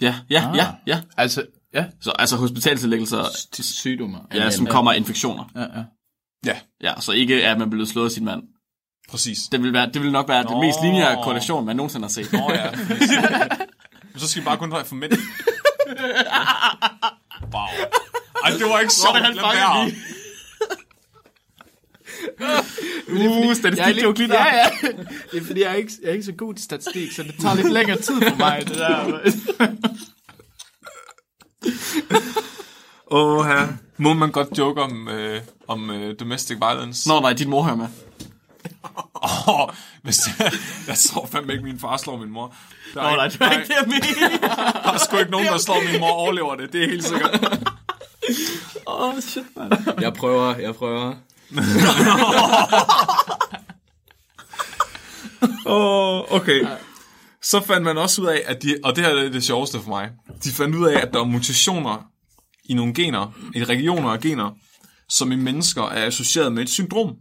[0.00, 1.00] Ja, ja, ja, ja.
[1.16, 4.18] Altså, ja, Så altså hospitalsindlæggelser, til sygdomme.
[4.34, 5.44] ja, som kommer af infektioner.
[5.56, 5.84] Ja, ja.
[6.46, 8.42] Ja, Ja, så ikke at man blev slået af sin mand.
[9.10, 9.38] Præcis.
[9.52, 10.60] Det vil, være, det vil nok være den Nå.
[10.60, 12.32] mest lineære korrelation, man nogensinde har set.
[12.32, 12.70] Nå ja.
[14.12, 15.12] Men så skal vi bare kun have for mænd.
[17.54, 17.62] Wow.
[18.44, 19.16] Ej, det var ikke sjovt.
[19.16, 19.84] Robin, han være.
[19.84, 19.96] lige.
[23.08, 24.34] Uh, statistik joke lige der.
[24.34, 24.88] Ja, ja.
[25.32, 27.34] Det er fordi, jeg er, ikke, jeg er ikke så god til statistik, så det
[27.40, 29.20] tager lidt længere tid for mig, det der.
[33.10, 33.68] Åh, her.
[33.96, 37.08] Må man godt joke om, øh, om øh, domestic violence?
[37.08, 37.86] Nå nej, din mor hører med.
[39.50, 39.68] Åh,
[40.02, 42.54] hvis det, jeg tror fandme ikke, min far slår min mor.
[42.94, 44.48] Der er, Nå ikke, der, ikke det, jeg mente.
[44.84, 46.72] der er sgu ikke nogen, der slår min mor og overlever det.
[46.72, 47.40] Det er helt sikkert.
[48.86, 49.72] Åh, oh, shit, man.
[50.00, 51.14] Jeg prøver, jeg prøver.
[55.66, 56.66] Oh, okay.
[57.42, 59.88] Så fandt man også ud af, at de, og det her er det sjoveste for
[59.88, 60.10] mig,
[60.44, 62.06] de fandt ud af, at der er mutationer
[62.64, 64.50] i nogle gener, i regioner af gener,
[65.08, 67.16] som i mennesker er associeret med et syndrom.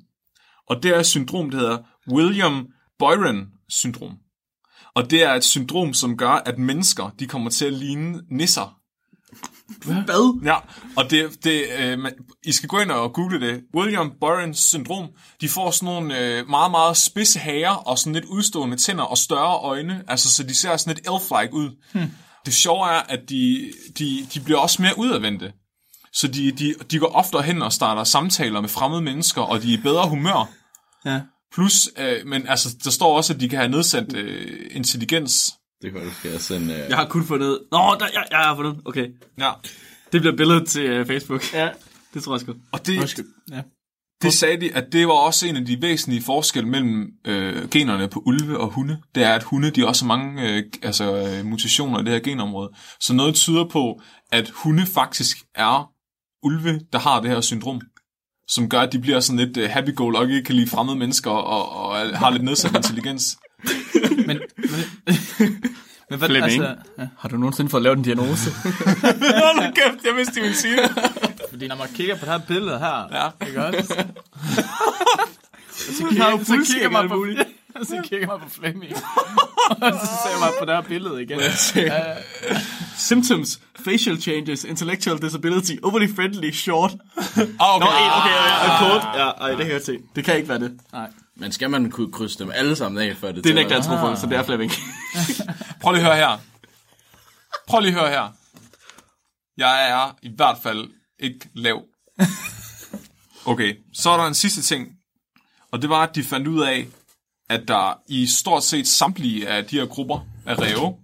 [0.70, 1.78] Og det er et syndrom, der hedder
[2.08, 2.68] William
[3.00, 4.18] Byron syndrom.
[4.96, 8.76] Og det er et syndrom, som gør, at mennesker, de kommer til at ligne nisser.
[9.86, 10.42] Hvad?
[10.44, 10.56] Ja,
[10.98, 13.62] og det, det, øh, man, I skal gå ind og google det.
[13.76, 15.08] William Byron syndrom.
[15.42, 19.18] De får sådan nogle øh, meget, meget spidse hager og sådan lidt udstående tænder og
[19.18, 20.04] større øjne.
[20.08, 21.70] Altså, så de ser sådan lidt elf-like ud.
[21.94, 22.12] Hmm.
[22.46, 25.54] Det sjove er, at de, de, de bliver også mere udadvendte.
[26.14, 29.74] Så de, de, de går oftere hen og starter samtaler med fremmede mennesker, og de
[29.74, 30.50] er i bedre humør.
[31.06, 31.22] Ja.
[31.54, 35.54] Plus, øh, men altså, der står også, at de kan have nedsat øh, intelligens.
[35.82, 36.74] Det kan jeg skal sende...
[36.74, 36.90] Øh...
[36.90, 37.60] Jeg har kun fundet...
[37.72, 38.82] Nå, der, jeg, jeg har fundet...
[38.86, 39.08] Okay.
[39.40, 39.52] Ja.
[40.12, 41.54] Det bliver billedet til uh, Facebook.
[41.54, 41.70] Ja.
[42.14, 42.54] Det tror jeg sgu.
[42.72, 43.20] Og det,
[43.52, 43.62] Ja.
[44.22, 48.08] Det sagde de, at det var også en af de væsentlige forskelle mellem øh, generne
[48.08, 49.02] på ulve og hunde.
[49.16, 52.20] Det er, at hunde de har også mange øh, altså, øh, mutationer i det her
[52.20, 52.70] genområde.
[53.00, 55.92] Så noget tyder på, at hunde faktisk er
[56.44, 57.82] ulve, der har det her syndrom.
[58.50, 62.18] Som gør, at de bliver sådan lidt øh, happy-go-lucky, kan lide fremmede mennesker og, og
[62.18, 63.38] har lidt nedsat intelligens.
[63.64, 64.40] Men, men,
[66.10, 66.64] men hvad, Flemming.
[66.64, 68.52] altså, ja, Har du nogensinde fået lavet en diagnose?
[69.44, 70.92] Hold kæft, jeg vidste, de ville sige det.
[71.50, 73.08] fordi når man kigger på det her billede her,
[73.42, 73.46] Ja.
[73.48, 74.06] ikke også?
[75.72, 77.26] så kigger, så kigger man på,
[77.84, 78.94] så kigger man på Flemming.
[79.70, 81.40] og så ser man på det her billede igen.
[81.76, 82.00] Ja,
[83.00, 86.92] Symptoms, facial changes, intellectual disability, overly friendly, short.
[86.92, 87.86] Ah, okay.
[87.86, 89.04] Nå, en, okay, ja, ja, kort.
[89.16, 89.98] Ja, ej, det kan jeg se.
[90.16, 90.80] Det kan ikke være det.
[90.94, 91.10] nej.
[91.36, 93.96] Men skal man kunne krydse dem alle sammen af, før det Det nægter jeg tro
[93.96, 94.72] på, så det er Flemming.
[95.82, 96.38] Prøv lige at høre her.
[97.68, 98.28] Prøv lige at høre her.
[99.58, 100.90] Jeg er i hvert fald
[101.20, 101.84] ikke lav.
[103.46, 104.88] Okay, så er der en sidste ting.
[105.72, 106.88] Og det var, at de fandt ud af,
[107.50, 110.96] at der i stort set samtlige af de her grupper af ræve,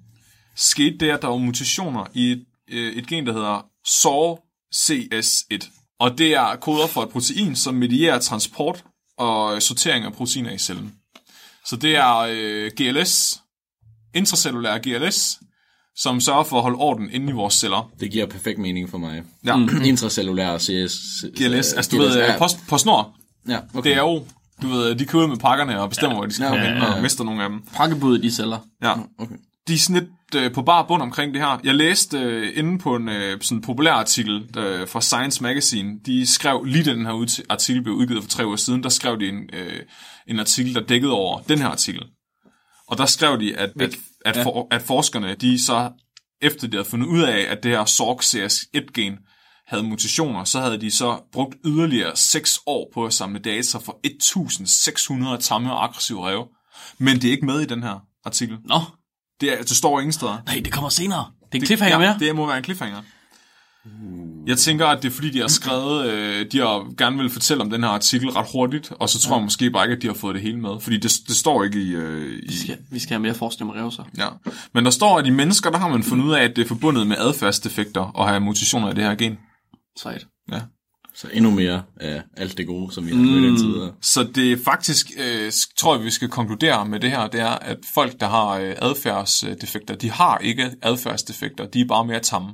[0.55, 5.71] skete det, at der var mutationer i et, øh, et gen, der hedder SORCS1.
[5.99, 8.83] Og det er koder for et protein, som medierer transport
[9.17, 10.93] og sortering af proteiner i cellen.
[11.65, 13.41] Så det er øh, GLS,
[14.15, 15.39] intracellulær GLS,
[15.95, 17.91] som sørger for at holde orden inde i vores celler.
[17.99, 19.23] Det giver perfekt mening for mig.
[19.45, 19.55] Ja.
[19.89, 21.25] Intracellulær CS...
[21.37, 22.33] GLS, altså du ved, ja.
[22.33, 23.15] øh, på, på snor,
[23.47, 23.89] Ja, okay.
[23.89, 24.25] det er jo,
[24.61, 26.19] du ved, de kører ud med pakkerne og bestemmer, ja.
[26.19, 26.73] hvor de skal Ja, komme okay.
[26.73, 27.01] hen, Ja, og ja.
[27.01, 27.61] mister nogle af dem.
[27.73, 28.59] Pakkebuddet i celler.
[28.83, 28.93] Ja.
[29.19, 29.35] okay.
[29.67, 31.59] De er sådan lidt øh, på bar bund omkring det her.
[31.63, 35.99] Jeg læste øh, inde på en øh, sådan populær artikel øh, fra Science Magazine.
[36.05, 39.19] De skrev lige den her ud- artikel blev udgivet for tre uger siden, der skrev
[39.19, 39.79] de en, øh,
[40.27, 42.03] en artikel, der dækkede over den her artikel.
[42.87, 43.95] Og der skrev de, at, at,
[44.25, 45.91] at, for, at forskerne, de så,
[46.41, 49.17] efter de havde fundet ud af, at det her SORC-CS1-gen
[49.67, 53.99] havde mutationer, så havde de så brugt yderligere 6 år på at samle data for
[54.03, 56.47] 1600 tamme og aggressive ræve.
[56.97, 58.57] Men det er ikke med i den her artikel.
[58.63, 58.79] Nå,
[59.41, 60.37] Det, er, det står ingen steder.
[60.45, 61.25] nej, det kommer senere.
[61.51, 62.19] Det er en cliffhanger ja, mere.
[62.19, 63.01] det må være en cliffhanger.
[64.47, 67.63] Jeg tænker, at det er fordi, de har skrevet, øh, de har gerne vil fortælle
[67.63, 70.07] om den her artikel ret hurtigt, og så tror jeg måske bare ikke, at de
[70.07, 71.89] har fået det hele med, fordi det, det står ikke i...
[71.95, 74.03] Øh, i Vi skal, vi skal have mere forskning om revser.
[74.17, 74.27] ja.
[74.73, 76.67] Men der står, at i mennesker, der har man fundet ud af, at det er
[76.67, 79.37] forbundet med adfærdsdefekter at have mutationer af det her gen.
[79.97, 80.27] Sejt.
[80.51, 80.61] Ja.
[81.15, 83.91] Så endnu mere af alt det gode, som vi har mødt indtil videre.
[84.01, 87.49] Så det er faktisk, øh, tror jeg, vi skal konkludere med det her, det er,
[87.49, 92.49] at folk, der har øh, adfærdsdefekter, de har ikke adfærdsdefekter, de er bare mere tamme.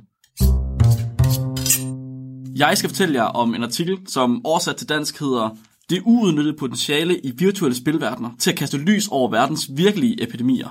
[2.56, 5.56] Jeg skal fortælle jer om en artikel, som oversat til dansk hedder
[5.90, 10.68] Det uudnyttede potentiale i virtuelle spilverdener til at kaste lys over verdens virkelige epidemier.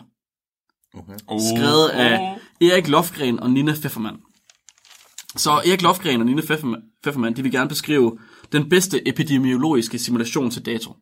[0.93, 1.13] Okay.
[1.27, 1.39] Oh.
[1.55, 4.17] Skrevet af Erik Lofgren og Nina Pfeffermann.
[5.35, 8.17] Så Erik Lofgren og Nina Pfeffermann, Pfeffermann de vil gerne beskrive
[8.51, 10.95] den bedste epidemiologiske simulation til dato.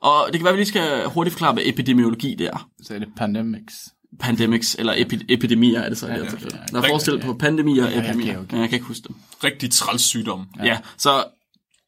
[0.00, 2.68] Og det kan være, at vi lige skal hurtigt forklare, hvad epidemiologi det er.
[2.82, 3.74] Så er det pandemics.
[4.20, 6.58] Pandemics, eller epi- epidemier er det så i det her tilfælde.
[6.72, 8.38] Der er forskel på pandemier og Ja, okay, epidemier.
[8.40, 8.56] okay.
[8.56, 9.16] Ja, jeg kan ikke huske dem.
[9.44, 10.46] Rigtig træls sygdom.
[10.58, 10.64] Ja.
[10.64, 11.24] ja, så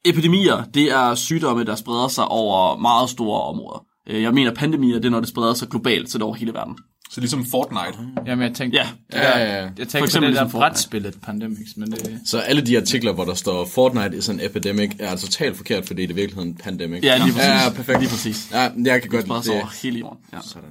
[0.05, 3.85] epidemier, det er sygdomme, der spreder sig over meget store områder.
[4.09, 6.35] Øh, Jeg mener, pandemier, det er, når det spreder sig globalt, så det er over
[6.35, 6.77] hele verden.
[7.13, 7.99] Så ligesom Fortnite.
[8.27, 9.63] Jamen, jeg tænkte, Ja, Ja, ja, ja.
[9.63, 12.21] jeg tænkte For på det der ligesom brætspillet Pandemics, men det...
[12.27, 16.03] Så alle de artikler, hvor der står Fortnite is an epidemic, er totalt forkert, fordi
[16.03, 17.03] det er i virkeligheden en pandemic.
[17.03, 17.49] Ja, lige præcis.
[17.49, 17.99] Ja, perfekt.
[18.01, 18.49] Lige præcis.
[18.53, 19.51] Ja, jeg kan godt lide det.
[19.51, 20.19] over hele jorden.
[20.33, 20.39] Ja.
[20.43, 20.71] Sådan.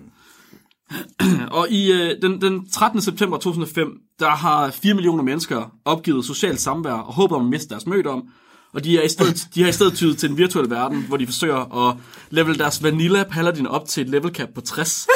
[1.60, 3.02] Og i øh, den, den 13.
[3.02, 7.70] september 2005, der har 4 millioner mennesker opgivet socialt samvær og håber om at miste
[7.70, 8.24] deres mødom.
[8.74, 11.18] Og de, er i stedet, de har i stedet tydet til en virtuel verden, hvor
[11.18, 11.98] de forsøger at
[12.30, 15.08] level deres Vanilla Paladin op til et level cap på 60.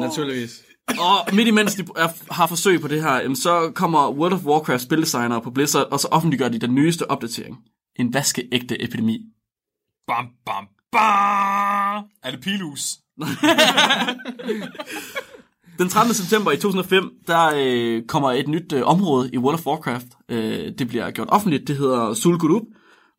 [0.00, 0.62] Naturligvis.
[0.88, 4.82] Og midt imens de er, har forsøg på det her, så kommer World of Warcraft
[4.82, 7.56] spildesignere på Blizzard, og så offentliggør de den nyeste opdatering.
[7.98, 9.18] En vaskeægte epidemi.
[10.06, 12.04] Bam, bam, bam!
[12.22, 12.98] Er det pilus?
[15.78, 16.14] Den 13.
[16.14, 20.06] september i 2005, der øh, kommer et nyt øh, område i World of Warcraft.
[20.28, 22.72] Øh, det bliver gjort offentligt, det hedder Sul'Gurub.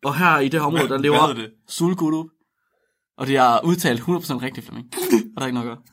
[0.04, 1.44] Og her i det her område, der lever hvad.
[3.18, 4.06] Og det er udtalt 100%
[4.42, 4.86] rigtigt, Flemming.
[5.12, 5.84] Og der er ikke noget at gøre.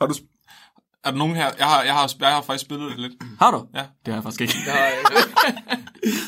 [0.00, 0.12] Har du...
[0.14, 1.50] sp- Er der nogen her?
[1.58, 3.12] Jeg har, jeg har, jeg har faktisk spillet det lidt.
[3.38, 3.66] Har du?
[3.74, 3.78] Ja.
[3.80, 4.54] Det har jeg faktisk ikke.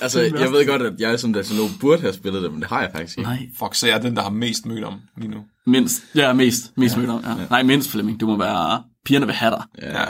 [0.03, 2.81] Altså, jeg ved godt, at jeg som datalog burde have spillet det, men det har
[2.81, 3.31] jeg faktisk ikke.
[3.31, 3.49] Nej.
[3.59, 5.45] Fuck, så jeg er den, der har mest mødt om lige nu.
[5.67, 6.03] Mindst.
[6.15, 6.73] Ja, mest.
[6.77, 7.01] Mest ja.
[7.01, 7.35] mødt om, ja.
[7.51, 8.21] Nej, mindst, Flemming.
[8.21, 8.83] Du må være...
[9.07, 9.65] Pigerne vil have dig.
[9.83, 10.05] Ja,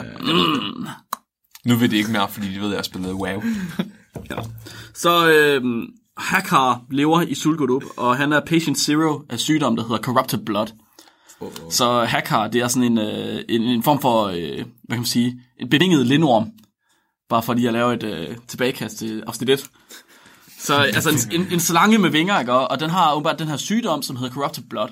[1.65, 3.41] Nu ved de ikke mere, fordi de ved, at jeg har spillet WoW.
[5.03, 5.63] Så øh,
[6.17, 10.67] Hakar lever i Sul'Gurub, og han er patient zero af sygdom, der hedder corrupted blood.
[11.39, 11.71] Oh, oh.
[11.71, 15.05] Så Hakar, det er sådan en, øh, en, en form for, øh, hvad kan man
[15.05, 16.51] sige, en bevinget lindorm.
[17.29, 19.69] Bare for lige at lave et øh, tilbagekast til afsnit 1.
[20.59, 22.53] Så altså en, en, en slange med vinger, ikke?
[22.53, 24.89] Og og den har åbenbart den her sygdom, som hedder corrupted blood.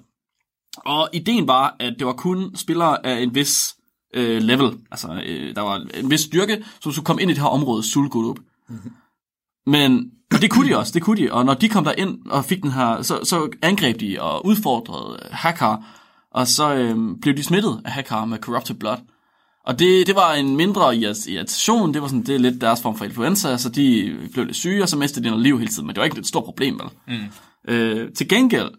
[0.78, 3.75] Og ideen var, at det var kun spillere af en vis
[4.16, 7.42] øh, level, altså øh, der var en vis styrke, som skulle komme ind i det
[7.42, 8.36] her område, Sul'Gurub.
[9.66, 11.34] Men og det kunne de også, det kunne de.
[11.34, 14.46] Og når de kom der ind og fik den her, så, så angreb de og
[14.46, 15.84] udfordrede Hakar,
[16.32, 18.98] og så øhm, blev de smittet af Hakar med Corrupted Blood.
[19.66, 22.82] Og det, det var en mindre irrit- irritation, det var sådan, det er lidt deres
[22.82, 25.72] form for influenza, så de blev lidt syge, og så mistede de noget liv hele
[25.72, 27.18] tiden, men det var ikke et stort problem, vel?
[27.18, 27.74] Mm.
[27.74, 28.70] Øh, til gengæld,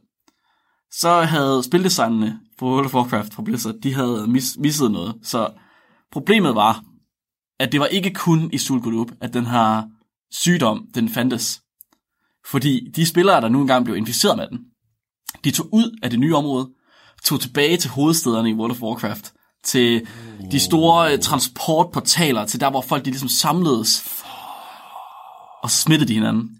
[0.92, 5.14] så havde spildesignerne World of Warcraft fra Blizzard, de havde mis- misset noget.
[5.22, 5.50] Så
[6.12, 6.84] problemet var,
[7.60, 9.82] at det var ikke kun i Sul'Gurub, at den her
[10.32, 11.62] sygdom, den fandtes.
[12.46, 14.58] Fordi de spillere, der nu engang blev inficeret med den,
[15.44, 16.70] de tog ud af det nye område,
[17.24, 19.32] tog tilbage til hovedstederne i World of Warcraft,
[19.64, 20.06] til
[20.50, 24.22] de store øh, transportportaler, til der, hvor folk de ligesom samledes,
[25.62, 26.50] og smittede de hinanden.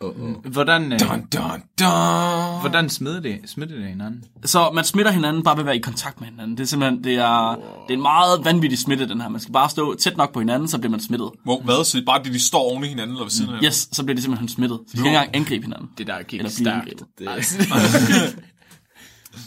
[0.00, 0.34] Oh, oh.
[0.52, 2.60] Hvordan, øh, Dun, dun, dun.
[2.60, 4.24] hvordan smider det, smider det hinanden?
[4.44, 6.56] Så man smitter hinanden bare ved at være i kontakt med hinanden.
[6.56, 9.28] Det er simpelthen, det er, det er en meget vanvittig smitte, den her.
[9.28, 11.30] Man skal bare stå tæt nok på hinanden, så bliver man smittet.
[11.44, 11.84] Hvor, hvad?
[11.84, 13.58] Så bare det, de står oven i hinanden, eller ved siden af?
[13.64, 14.78] Yes, så bliver de simpelthen smittet.
[14.86, 15.90] Så de kan ikke engang angribe hinanden.
[15.98, 17.02] Det der Eller blive stærkt.
[17.18, 17.28] Det,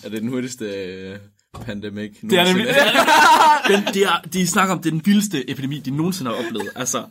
[0.03, 1.17] er det den hurtigste øh,
[1.65, 3.79] pandemic Det er nemlig, nogensinde?
[3.85, 6.69] den, de, er, de snakker om, det er den vildeste epidemi, de nogensinde har oplevet.
[6.75, 7.03] Altså,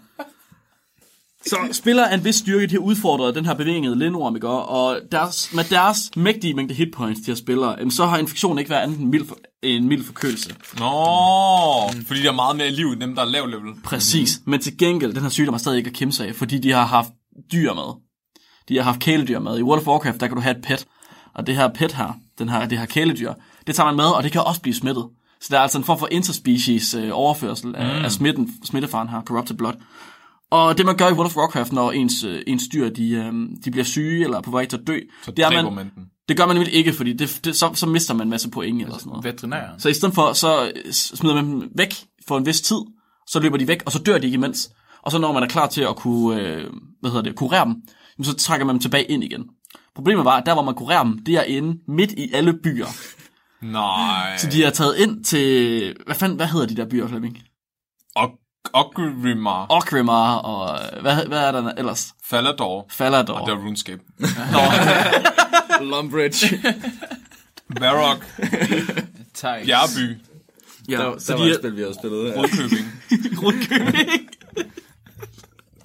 [1.46, 4.48] så spiller en vis styrke, de har udfordret den her bevægede lindorm, ikke?
[4.48, 8.82] og deres, med deres mægtige mængde hitpoints, de her spillere, så har infektionen ikke været
[8.82, 10.54] andet end mild for, en mild forkølelse.
[10.78, 13.74] Nå, fordi der er meget mere liv end dem, der er lav level.
[13.84, 14.40] Præcis.
[14.44, 16.72] Men til gengæld, den her sygdom er stadig ikke at kæmpe sig af, fordi de
[16.72, 17.08] har haft
[17.52, 18.02] dyr med.
[18.68, 19.58] De har haft kæledyr med.
[19.58, 20.86] I World of Warcraft, der kan du have et pet.
[21.34, 23.32] Og det her pet her, den her, det her kæledyr,
[23.66, 25.06] det tager man med, og det kan også blive smittet.
[25.40, 28.04] Så der er altså en form for interspecies øh, overførsel af, mm.
[28.04, 29.74] af smitten, smittefaren her, corrupted blood.
[30.50, 33.32] Og det man gør i World of Warcraft, når ens, øh, ens dyr de, øh,
[33.64, 35.90] de bliver syge eller er på vej til at dø, Så det, er man, man
[36.28, 38.82] det gør man nemlig ikke, fordi det, det, så, så mister man en masse point
[38.82, 39.24] eller sådan noget.
[39.24, 39.62] Veterinær.
[39.78, 41.94] Så i stedet for, så øh, smider man dem væk
[42.28, 42.76] for en vis tid,
[43.26, 44.70] så løber de væk, og så dør de ikke imens.
[45.02, 46.70] og så når man er klar til at kunne, øh,
[47.00, 47.82] hvad hedder det, kurere dem,
[48.24, 49.44] så trækker man dem tilbage ind igen.
[49.94, 52.86] Problemet var, at der hvor man kurerer dem, det er inde midt i alle byer.
[53.62, 54.36] Nej.
[54.36, 57.38] Så de er taget ind til, hvad fanden, hvad hedder de der byer, Flemming?
[58.16, 58.30] Og
[58.76, 59.66] Ogrimmar.
[59.68, 62.14] Orgrimmar og, hvad, hvad er der ellers?
[62.24, 62.86] Falador.
[62.90, 63.34] Falador.
[63.34, 64.02] Og det er RuneScape.
[65.90, 66.62] Lumbridge.
[67.80, 68.24] Varrock.
[69.34, 69.66] Thijs.
[69.66, 70.18] Bjergby.
[70.88, 72.28] ja, Der, så der de var et spil, vi havde spillet.
[72.28, 72.40] Ja.
[72.40, 72.86] Rudkøbing.
[73.42, 74.28] Rundkøbing.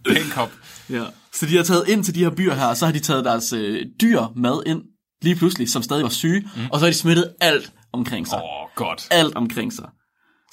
[0.15, 0.51] Pænkop.
[0.89, 1.03] Ja.
[1.33, 3.25] Så de har taget ind til de her byer her, og så har de taget
[3.25, 4.81] deres øh, dyr mad ind,
[5.21, 6.61] lige pludselig, som stadig var syge, mm.
[6.71, 8.37] og så har de smittet alt omkring sig.
[8.37, 9.07] Åh, oh, godt.
[9.11, 9.85] Alt omkring sig.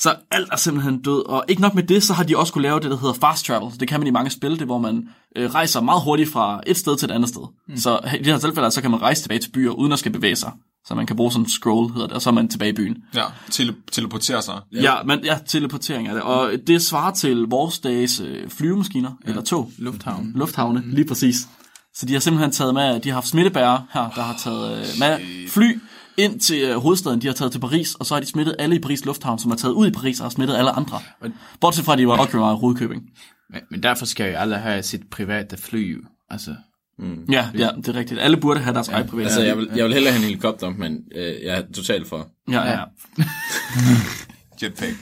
[0.01, 2.63] Så alt er simpelthen død, og ikke nok med det, så har de også kunne
[2.63, 3.81] lave det, der hedder fast travel.
[3.81, 6.77] Det kan man i mange spil, det hvor man øh, rejser meget hurtigt fra et
[6.77, 7.43] sted til et andet sted.
[7.69, 7.77] Mm.
[7.77, 10.13] Så i det her tilfælde, så kan man rejse tilbage til byer, uden at skal
[10.13, 10.53] bevæge sig.
[10.87, 12.75] Så man kan bruge sådan en scroll, hedder det, og så er man tilbage i
[12.75, 12.97] byen.
[13.15, 14.55] Ja, tele- teleportere sig.
[14.73, 16.23] Ja, ja men ja, teleportering er det.
[16.23, 19.31] Og det svarer til vores dages øh, flyvemaskiner, ja.
[19.31, 19.73] eller tog.
[19.79, 20.33] Lufthavn.
[20.35, 21.37] lufthavne, lige præcis.
[21.95, 24.87] Så de har simpelthen taget med, de har haft smittebærere her, der har taget øh,
[24.99, 25.19] med
[25.49, 25.79] fly
[26.19, 28.77] ind til øh, hovedstaden, de har taget til Paris, og så har de smittet alle
[28.77, 31.01] i Paris Lufthavn, som er taget ud i Paris og har smittet alle andre.
[31.61, 33.03] Bortset fra, at de var Ockrimar og Rudkøbing.
[33.51, 35.97] Men, men derfor skal jo alle have sit private fly.
[36.31, 36.55] Altså,
[37.33, 38.21] Ja, ja, det er rigtigt.
[38.21, 39.25] Alle burde have deres eget private.
[39.25, 42.29] Altså, jeg vil, jeg vil hellere have en helikopter, men øh, jeg er totalt for.
[42.51, 42.85] ja, ja.
[44.63, 44.95] Jetpack.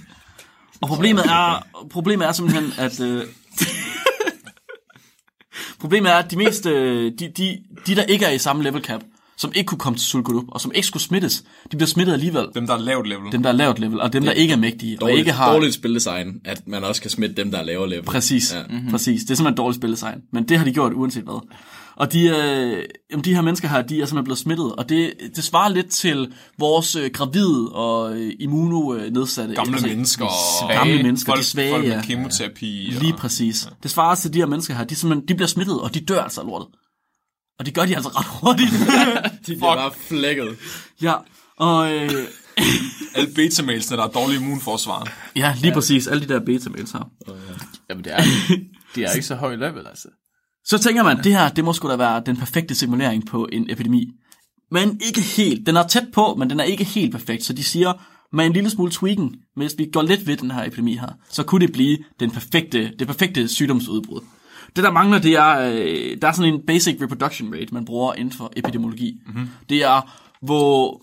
[0.80, 3.00] Og problemet er, problemet er simpelthen, at...
[3.00, 3.22] Øh,
[5.80, 8.82] problemet er, at de mest, øh, de, de, de, der ikke er i samme level
[8.82, 9.00] cap,
[9.36, 12.46] som ikke kunne komme til Sulgulup, og som ikke skulle smittes, de bliver smittet alligevel.
[12.54, 13.32] Dem, der er lavt level.
[13.32, 15.52] Dem, der er lavt level, og dem, der ikke er mægtige, og Dårligt, ikke har...
[15.52, 18.04] dårligt spildesign, at man også kan smitte dem, der er lavere level.
[18.04, 18.58] Præcis, Ja.
[18.58, 18.64] ja.
[18.70, 18.90] mm-hmm.
[18.90, 19.20] præcis.
[19.22, 20.18] Det er simpelthen dårligt spilledesign.
[20.32, 21.40] Men det har de gjort uanset hvad.
[21.96, 24.72] Og de, øh, jamen, de her mennesker her, de er simpelthen blevet smittet.
[24.72, 29.54] Og det, det svarer lidt til vores øh, gravide og øh, immuno-nedsatte.
[29.54, 30.24] Gamle mennesker.
[30.62, 32.02] og Gamle mennesker, folk, de svage, folk med ja.
[32.02, 32.66] kemoterapi.
[33.00, 33.68] Lige og, præcis.
[33.82, 34.84] Det svarer til de her mennesker her.
[34.84, 36.68] De, simpelthen, de bliver smittet, og de dør altså lortet.
[37.58, 38.70] Og det gør de altså ret hurtigt.
[39.46, 40.56] De bliver bare flækket.
[41.02, 41.14] ja,
[41.56, 42.10] og øh,
[43.14, 45.12] Alle betamalsene, der er dårlige immunforsvar.
[45.36, 46.06] ja, lige præcis.
[46.06, 47.10] Alle de der beta-mails her.
[47.90, 48.22] jamen det er,
[48.94, 50.08] de er ikke så høj level, altså.
[50.64, 53.70] Så tænker man, det her, det må sgu da være den perfekte simulering på en
[53.70, 54.06] epidemi.
[54.70, 55.66] Men ikke helt.
[55.66, 57.44] Den er tæt på, men den er ikke helt perfekt.
[57.44, 57.92] Så de siger,
[58.32, 61.42] med en lille smule tweaking, hvis vi går lidt ved den her epidemi her, så
[61.42, 64.20] kunne det blive den perfekte, det perfekte sygdomsudbrud.
[64.76, 68.14] Det der mangler, det er, øh, der er sådan en basic reproduction rate, man bruger
[68.14, 69.20] inden for epidemiologi.
[69.26, 69.48] Mm-hmm.
[69.68, 70.00] Det er,
[70.42, 71.00] hvor,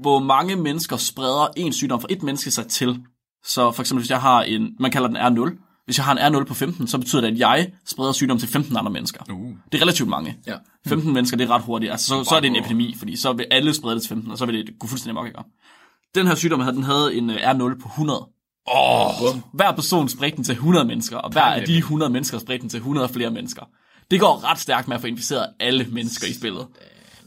[0.00, 3.00] hvor mange mennesker spreder en sygdom fra et menneske sig til.
[3.44, 6.34] Så for eksempel, hvis jeg har en, man kalder den R0, hvis jeg har en
[6.34, 9.20] R0 på 15, så betyder det, at jeg spreder sygdom til 15 andre mennesker.
[9.32, 9.52] Uh.
[9.72, 10.36] Det er relativt mange.
[10.46, 10.56] Ja.
[10.86, 11.92] 15 mennesker, det er ret hurtigt.
[11.92, 14.30] Altså, så, så er det en epidemi, fordi så vil alle sprede det til 15,
[14.30, 15.40] og så vil det gå fuldstændig mok, ikke?
[16.14, 18.28] Den her sygdom, her, den havde en øh, R0 på 100.
[18.74, 22.62] Åh, Hver person spredte den til 100 mennesker, og hver af de 100 mennesker spredte
[22.62, 23.62] den til 100 flere mennesker.
[24.10, 26.66] Det går ret stærkt med at få inficeret alle mennesker i spillet.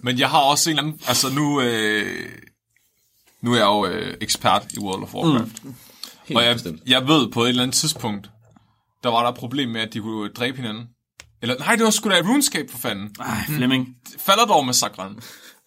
[0.02, 1.02] Men jeg har også en eller anden...
[1.08, 1.62] Altså nu...
[1.62, 2.30] Øh,
[3.42, 5.64] nu er jeg jo øh, ekspert i World of Warcraft.
[5.64, 5.76] Mm.
[6.26, 6.82] Helt Og jeg, bestemt.
[6.88, 8.30] jeg ved på et eller andet tidspunkt,
[9.04, 10.84] der var der et problem med, at de kunne dræbe hinanden.
[11.42, 13.16] Eller nej, det var sgu da i RuneScape for fanden.
[13.20, 13.96] Ej, Flemming.
[14.18, 15.20] Falador massakren.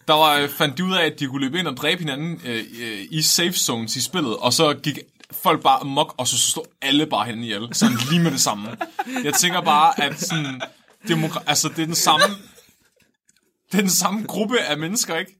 [0.07, 2.41] Der var, øh, fandt de ud af, at de kunne løbe ind og dræbe hinanden
[2.45, 4.99] øh, øh, i safe zones i spillet, og så gik
[5.43, 7.67] folk bare amok, og så stod alle bare henne ihjel.
[7.71, 8.69] Sådan lige med det samme.
[9.23, 10.61] Jeg tænker bare, at sådan,
[11.07, 12.25] demokra- altså, det er den samme,
[13.71, 15.39] det er den samme gruppe af mennesker, ikke?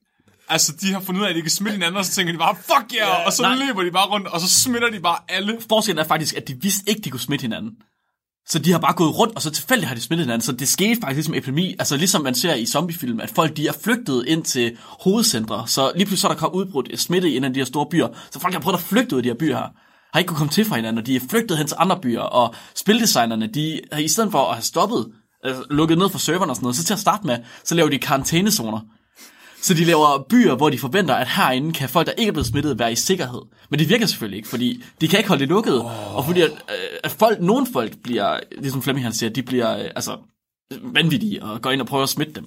[0.49, 2.39] Altså, de har fundet ud af, at de kan smitte hinanden, og så tænker de
[2.39, 3.55] bare, fuck yeah, yeah og så nej.
[3.55, 5.57] løber de bare rundt, og så smitter de bare alle.
[5.69, 7.71] Forskellen er faktisk, at de vidste ikke, de kunne smitte hinanden.
[8.47, 10.45] Så de har bare gået rundt, og så tilfældigt har de smittet hinanden.
[10.45, 11.75] Så det skete faktisk ligesom epidemi.
[11.79, 15.67] Altså ligesom man ser i zombiefilm, at folk de er flygtet ind til hovedcentre.
[15.67, 17.85] Så lige pludselig så er der kommet udbrudt smitte i en af de her store
[17.91, 18.07] byer.
[18.31, 19.67] Så folk har prøvet at flygte ud af de her byer her.
[20.13, 22.21] Har ikke kunne komme til fra hinanden, og de er flygtet hen til andre byer.
[22.21, 25.07] Og spildesignerne, de har i stedet for at have stoppet,
[25.43, 27.89] altså, lukket ned for serverne og sådan noget, så til at starte med, så laver
[27.89, 28.79] de karantænezoner.
[29.61, 32.47] Så de laver byer, hvor de forventer, at herinde kan folk, der ikke er blevet
[32.47, 33.41] smittet, være i sikkerhed.
[33.69, 35.79] Men det virker selvfølgelig ikke, fordi de kan ikke holde det lukket.
[35.79, 36.15] Oh.
[36.15, 39.77] Og fordi at, øh, at folk, nogle folk bliver, ligesom Flemming han siger, de bliver
[39.77, 40.17] øh, altså,
[40.81, 42.45] vanvittige og går ind og prøver at smitte dem.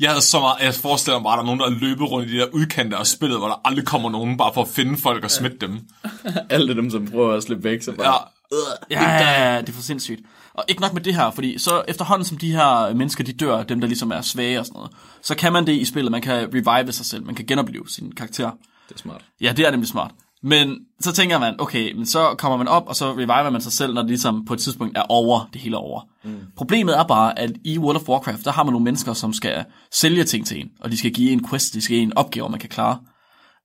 [0.00, 2.28] Jeg havde så meget, jeg forestiller mig bare, at der er nogen, der løber rundt
[2.30, 4.96] i de der udkanter af spillet, hvor der aldrig kommer nogen, bare for at finde
[4.96, 5.80] folk og smitte dem.
[6.50, 8.06] Alle dem, som prøver at slippe væk, så bare...
[8.06, 8.16] Ja,
[8.90, 10.20] Ja, ja, ja, det er for sindssygt.
[10.54, 13.62] Og ikke nok med det her, fordi så efterhånden som de her mennesker, de dør,
[13.62, 16.22] dem der ligesom er svage og sådan noget, så kan man det i spillet, man
[16.22, 18.50] kan revive sig selv, man kan genopleve sin karakter.
[18.88, 19.24] Det er smart.
[19.40, 20.10] Ja, det er nemlig smart.
[20.46, 23.72] Men så tænker man, okay, men så kommer man op, og så reviver man sig
[23.72, 26.00] selv, når det ligesom på et tidspunkt er over, det hele er over.
[26.24, 26.36] Mm.
[26.56, 29.64] Problemet er bare, at i World of Warcraft, der har man nogle mennesker, som skal
[29.92, 32.48] sælge ting til en, og de skal give en quest, de skal give en opgave,
[32.48, 32.98] man kan klare.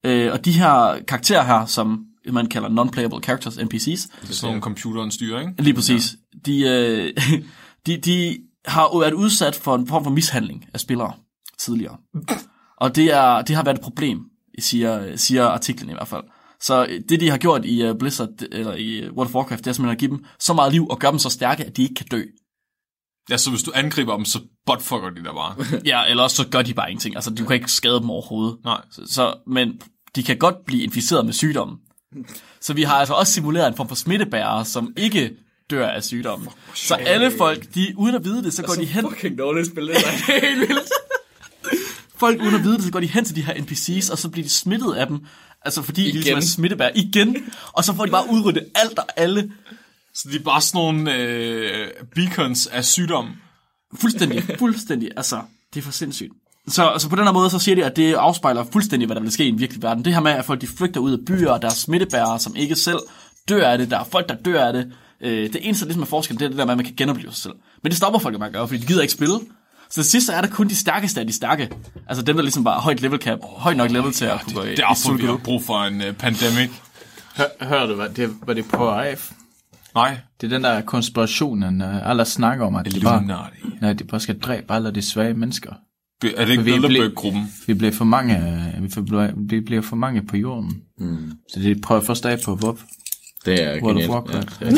[0.04, 4.32] Øh, og de her karakterer her, som man kalder non-playable characters, NPC's.
[4.32, 5.62] Sådan nogle computeren styrer, ikke?
[5.62, 6.16] Lige præcis.
[6.46, 7.16] De, øh,
[7.86, 11.12] de, de har været udsat for en form for mishandling af spillere
[11.58, 11.96] tidligere.
[12.82, 14.18] Og det, er, det har været et problem,
[14.58, 16.22] siger, siger artiklen i hvert fald.
[16.62, 19.72] Så det, de har gjort i uh, Blizzard, eller i World of Warcraft, det er
[19.72, 21.94] simpelthen at give dem så meget liv og gøre dem så stærke, at de ikke
[21.94, 22.22] kan dø.
[23.30, 25.56] Ja, så hvis du angriber dem, så buttfucker de der bare.
[25.90, 27.14] Ja, eller også så gør de bare ingenting.
[27.14, 28.56] Altså, du kan ikke skade dem overhovedet.
[28.64, 28.80] Nej.
[28.90, 29.80] Så, så, men
[30.16, 31.76] de kan godt blive inficeret med sygdommen.
[32.60, 35.30] Så vi har altså også simuleret en form for smittebærere, som ikke
[35.70, 36.48] dør af sygdommen.
[36.74, 39.08] Så alle folk, de uden at vide det, så går de hen...
[39.10, 40.32] Fucking dårligt spil, det der.
[40.46, 40.92] helt vildt.
[42.16, 44.28] Folk uden at vide det, så går de hen til de her NPC's, og så
[44.28, 45.20] bliver de smittet af dem.
[45.64, 46.12] Altså fordi igen.
[46.12, 47.36] de ligesom er smittebær igen.
[47.72, 49.52] Og så får de bare udryddet alt og alle.
[50.14, 53.30] Så de er bare sådan nogle øh, beacons af sygdom.
[53.94, 55.10] Fuldstændig, fuldstændig.
[55.16, 55.40] Altså,
[55.74, 56.32] det er for sindssygt.
[56.68, 59.22] Så altså på den her måde, så siger de, at det afspejler fuldstændig, hvad der
[59.22, 60.04] vil ske i en virkelig verden.
[60.04, 62.56] Det her med, at folk de flygter ud af byer, og der er smittebærere, som
[62.56, 62.98] ikke selv
[63.48, 63.90] dør af det.
[63.90, 64.92] Der er folk, der dør af det.
[65.20, 66.94] Øh, det eneste, der ligesom er forskel, det er det der med, at man kan
[66.96, 67.54] genopleve sig selv.
[67.82, 69.40] Men det stopper folk jo med at gøre, fordi de gider ikke spille.
[69.92, 71.68] Så sidst så er der kun de stærkeste af de stærke.
[72.08, 74.62] Altså dem, der ligesom bare højt level cap, højt nok level til at kunne gå
[74.62, 76.70] i, Det i er derfor, vi har brug for en uh, pandemic.
[77.36, 79.30] Hør, hør du, hvad det, hvad det på AF?
[79.94, 80.16] Nej.
[80.40, 83.22] Det er den der konspirationen, uh, alle snakker om, at de bare,
[83.80, 85.72] nej, de bare skal dræbe alle de svage mennesker.
[86.20, 87.52] Be- Er det ikke Vi Bilderberg-gruppen?
[87.66, 88.36] Vi bliver for mange,
[88.76, 90.76] øh, vi, får, vi bliver for mange på jorden.
[90.98, 91.32] Mm.
[91.54, 92.76] Så de prøver først af på WoW.
[93.44, 94.10] Det er World of genialt.
[94.10, 94.60] Warcraft.
[94.60, 94.72] Ja, ja,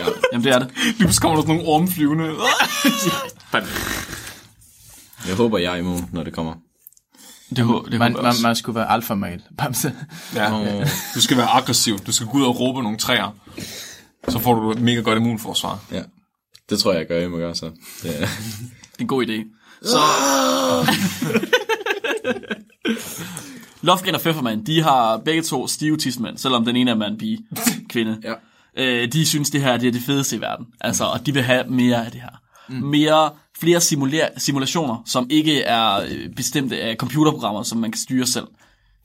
[0.00, 0.06] ja.
[0.32, 0.68] Jamen det er det.
[0.84, 2.24] Lige pludselig kommer der sådan nogle ormflyvende.
[5.28, 6.54] Jeg håber, jeg er immun, når det kommer.
[7.56, 9.42] Det, hå- det Man, man, man skulle være alfamal.
[9.58, 9.92] Bamse.
[10.34, 10.84] Ja.
[11.14, 11.98] Du skal være aggressiv.
[11.98, 13.36] Du skal gå ud og råbe nogle træer.
[14.28, 15.78] Så får du et mega godt immunforsvar.
[15.92, 16.02] Ja.
[16.70, 17.70] Det tror jeg, jeg gør, jeg må gøre så.
[18.02, 18.26] Det er...
[18.92, 19.44] Det er en god idé.
[19.82, 19.98] Så...
[23.82, 27.38] Lofgren og Pfefferman, de har begge to stive tidsmænd, selvom den ene er mand, pige,
[27.88, 28.18] kvinde.
[28.24, 28.32] Ja.
[28.76, 30.66] Øh, de synes, det her det er det fedeste i verden.
[30.80, 32.40] Altså, og de vil have mere af det her.
[32.68, 38.26] Mere, flere simuler- simulationer, som ikke er øh, bestemte af computerprogrammer, som man kan styre
[38.26, 38.46] selv.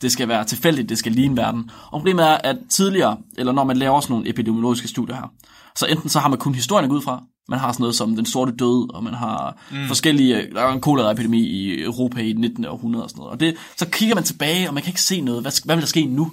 [0.02, 1.72] Det skal være tilfældigt, det skal ligne verden.
[1.86, 5.32] Og problemet er, at tidligere, eller når man laver sådan nogle epidemiologiske studier her,
[5.76, 8.26] så enten så har man kun historien ud fra, man har sådan noget som den
[8.26, 9.88] sorte død, og man har mm.
[9.88, 12.66] forskellige, der var en koleraepidemi i Europa i 19.
[12.66, 13.32] århundrede og sådan noget.
[13.32, 15.82] Og det, så kigger man tilbage, og man kan ikke se noget, hvad, hvad vil
[15.82, 16.32] der ske nu?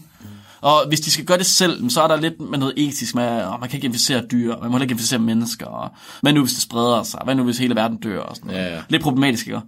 [0.65, 3.23] Og hvis de skal gøre det selv, så er der lidt med noget etisk med,
[3.25, 5.91] at man kan ikke inficere dyr, man må ikke inficere mennesker, og
[6.21, 8.65] hvad nu hvis det spreder sig, hvad nu hvis hele verden dør, og sådan noget.
[8.67, 8.83] Ja, ja.
[8.89, 9.61] Lidt problematisk, ikke?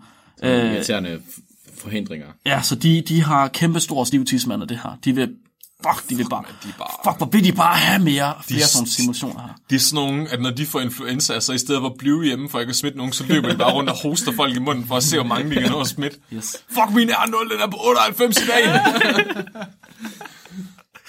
[0.42, 1.20] Øh, Irriterende
[1.78, 2.26] forhindringer.
[2.46, 4.98] ja, så de, de har kæmpe store stive tidsmænd af det her.
[5.04, 5.28] De vil,
[5.86, 8.60] fuck, de vil bare, de er bare- fuck, hvor vil de bare have mere, flere
[8.60, 9.48] De- sådan simulationer her.
[9.70, 12.24] Det er sådan nogle, at når de får influenza, så i stedet for at blive
[12.24, 14.58] hjemme for ikke at smitte nogen, så løber de bare rundt og hoster folk i
[14.58, 16.16] munden for at se, hvor mange de kan nå at smitte.
[16.32, 16.56] Yes.
[16.68, 18.80] Fuck, min R0, den er på 98 i dag.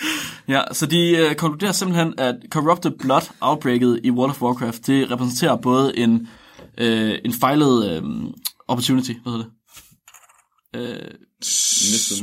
[0.47, 5.11] Ja, så de øh, konkluderer simpelthen, at Corrupted Blood outbreaket i World of Warcraft, det
[5.11, 6.27] repræsenterer både en,
[6.77, 8.03] øh, en fejlet øh,
[8.67, 9.51] opportunity, hvad hedder det?
[10.75, 11.13] Øh,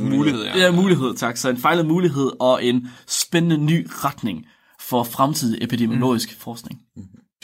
[0.01, 0.57] Mulighed, ja.
[0.57, 1.37] ja, mulighed, tak.
[1.37, 4.45] Så en fejlet mulighed og en spændende ny retning
[4.81, 6.39] for fremtidig epidemiologisk mm.
[6.39, 6.79] forskning.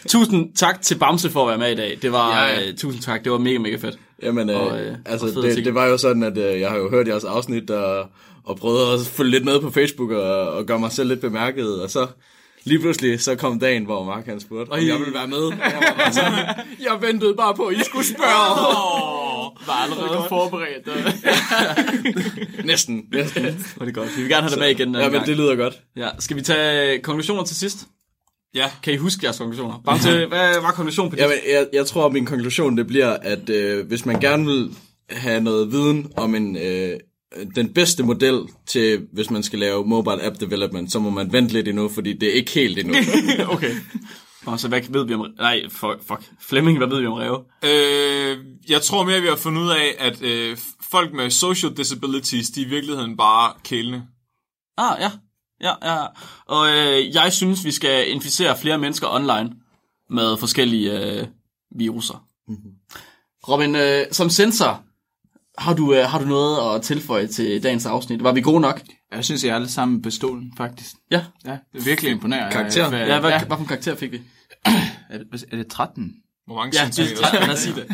[0.08, 2.00] Tusind tak til Bamse for at være med i dag.
[2.02, 2.70] Det var, Ja, ja.
[2.70, 4.00] Uh, tusind tak, det var mega, mega fedt.
[4.24, 6.70] Jamen, øh, Og, øh, altså, og fede det, det var jo sådan, at øh, jeg
[6.70, 8.10] har jo hørt jeres afsnit, og,
[8.44, 11.82] og prøvet at følge lidt med på Facebook, og, og gøre mig selv lidt bemærket,
[11.82, 12.08] og så
[12.64, 15.38] lige pludselig, så kom dagen, hvor Mark han spurgte, om jeg ville være med.
[15.38, 15.54] Og
[16.84, 19.52] Jeg, bare ventede bare på, at I skulle spørge.
[19.68, 20.88] Var allerede forberedt.
[22.66, 23.66] næsten, næsten.
[23.78, 24.18] var det godt.
[24.18, 24.96] Vi vil gerne have dig med igen.
[24.96, 25.82] Ja, men det lyder godt.
[25.96, 27.88] Ja, skal vi tage konklusioner til sidst?
[28.56, 28.72] Ja.
[28.84, 29.82] Kan I huske jeres konklusioner?
[29.86, 31.22] Bamse, hvad var konklusionen på det?
[31.22, 34.72] Jamen, jeg, jeg tror, at min konklusion det bliver, at øh, hvis man gerne vil
[35.10, 37.00] have noget viden om en, øh,
[37.56, 41.54] den bedste model til, hvis man skal lave mobile app development, så må man vente
[41.54, 42.96] lidt endnu, fordi det er ikke helt endnu.
[43.54, 43.76] okay.
[44.46, 45.26] Og så hvad ved vi om...
[45.38, 46.00] Nej, fuck.
[46.08, 46.22] fuck.
[46.40, 47.44] Flemming, hvad ved vi om Ræve?
[47.64, 48.38] Øh,
[48.70, 50.58] jeg tror mere, vi har fundet ud af, at øh,
[50.92, 54.04] folk med social disabilities, de er i virkeligheden bare kælende.
[54.78, 55.12] Ah, ja.
[55.62, 56.06] Ja, ja.
[56.46, 59.52] Og øh, jeg synes, vi skal inficere flere mennesker online
[60.10, 61.28] med forskellige øh,
[61.76, 62.26] viruser.
[62.48, 62.72] Mm-hmm.
[63.48, 64.84] Robin, øh, som sensor,
[65.62, 68.24] har du, øh, har du noget at tilføje til dagens afsnit?
[68.24, 68.82] Var vi gode nok?
[69.16, 70.92] Jeg synes, jeg er alle sammen på stolen, faktisk.
[71.12, 71.22] Ja.
[71.46, 72.52] Ja, det er virkelig imponerende.
[72.52, 72.84] Karakter?
[72.84, 73.40] Ja, hvad, ja.
[73.40, 74.22] hvad for en karakter fik vi?
[74.66, 76.12] Er, det, er det 13?
[76.48, 77.24] Hvor mange Ja, det centimeter?
[77.28, 77.86] er 13, lad os sige det.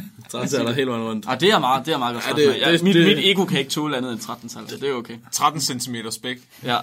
[0.52, 1.26] Så er der hele vejen rundt.
[1.28, 2.26] Ah, det er meget, det er meget godt.
[2.28, 4.50] Ja, det- det, ja, det- mit, det- mit ego kan ikke tåle andet end 13
[4.50, 5.14] tal, det er okay.
[5.32, 6.38] 13 cm spæk.
[6.64, 6.78] Ja.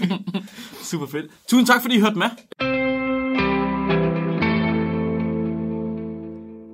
[0.90, 1.26] Super fedt.
[1.48, 2.30] Tusind tak, fordi I hørte med.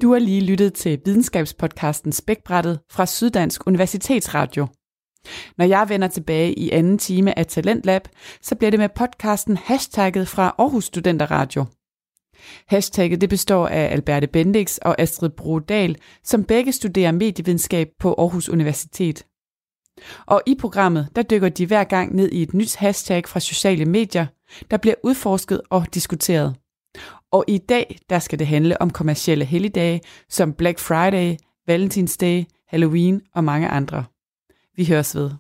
[0.03, 4.66] Du har lige lyttet til videnskabspodcasten Spækbrættet fra Syddansk Universitetsradio.
[5.59, 8.09] Når jeg vender tilbage i anden time af Talentlab,
[8.42, 11.64] så bliver det med podcasten Hashtagget fra Aarhus Studenter Radio.
[12.68, 18.48] Hashtagget det består af Alberte Bendix og Astrid Brodal, som begge studerer medievidenskab på Aarhus
[18.48, 19.26] Universitet.
[20.26, 23.84] Og i programmet, der dykker de hver gang ned i et nyt hashtag fra sociale
[23.84, 24.26] medier,
[24.70, 26.59] der bliver udforsket og diskuteret.
[27.33, 33.22] Og i dag, der skal det handle om kommercielle helligdage som Black Friday, Valentinsdag, Halloween
[33.35, 34.05] og mange andre.
[34.76, 35.31] Vi høres ved.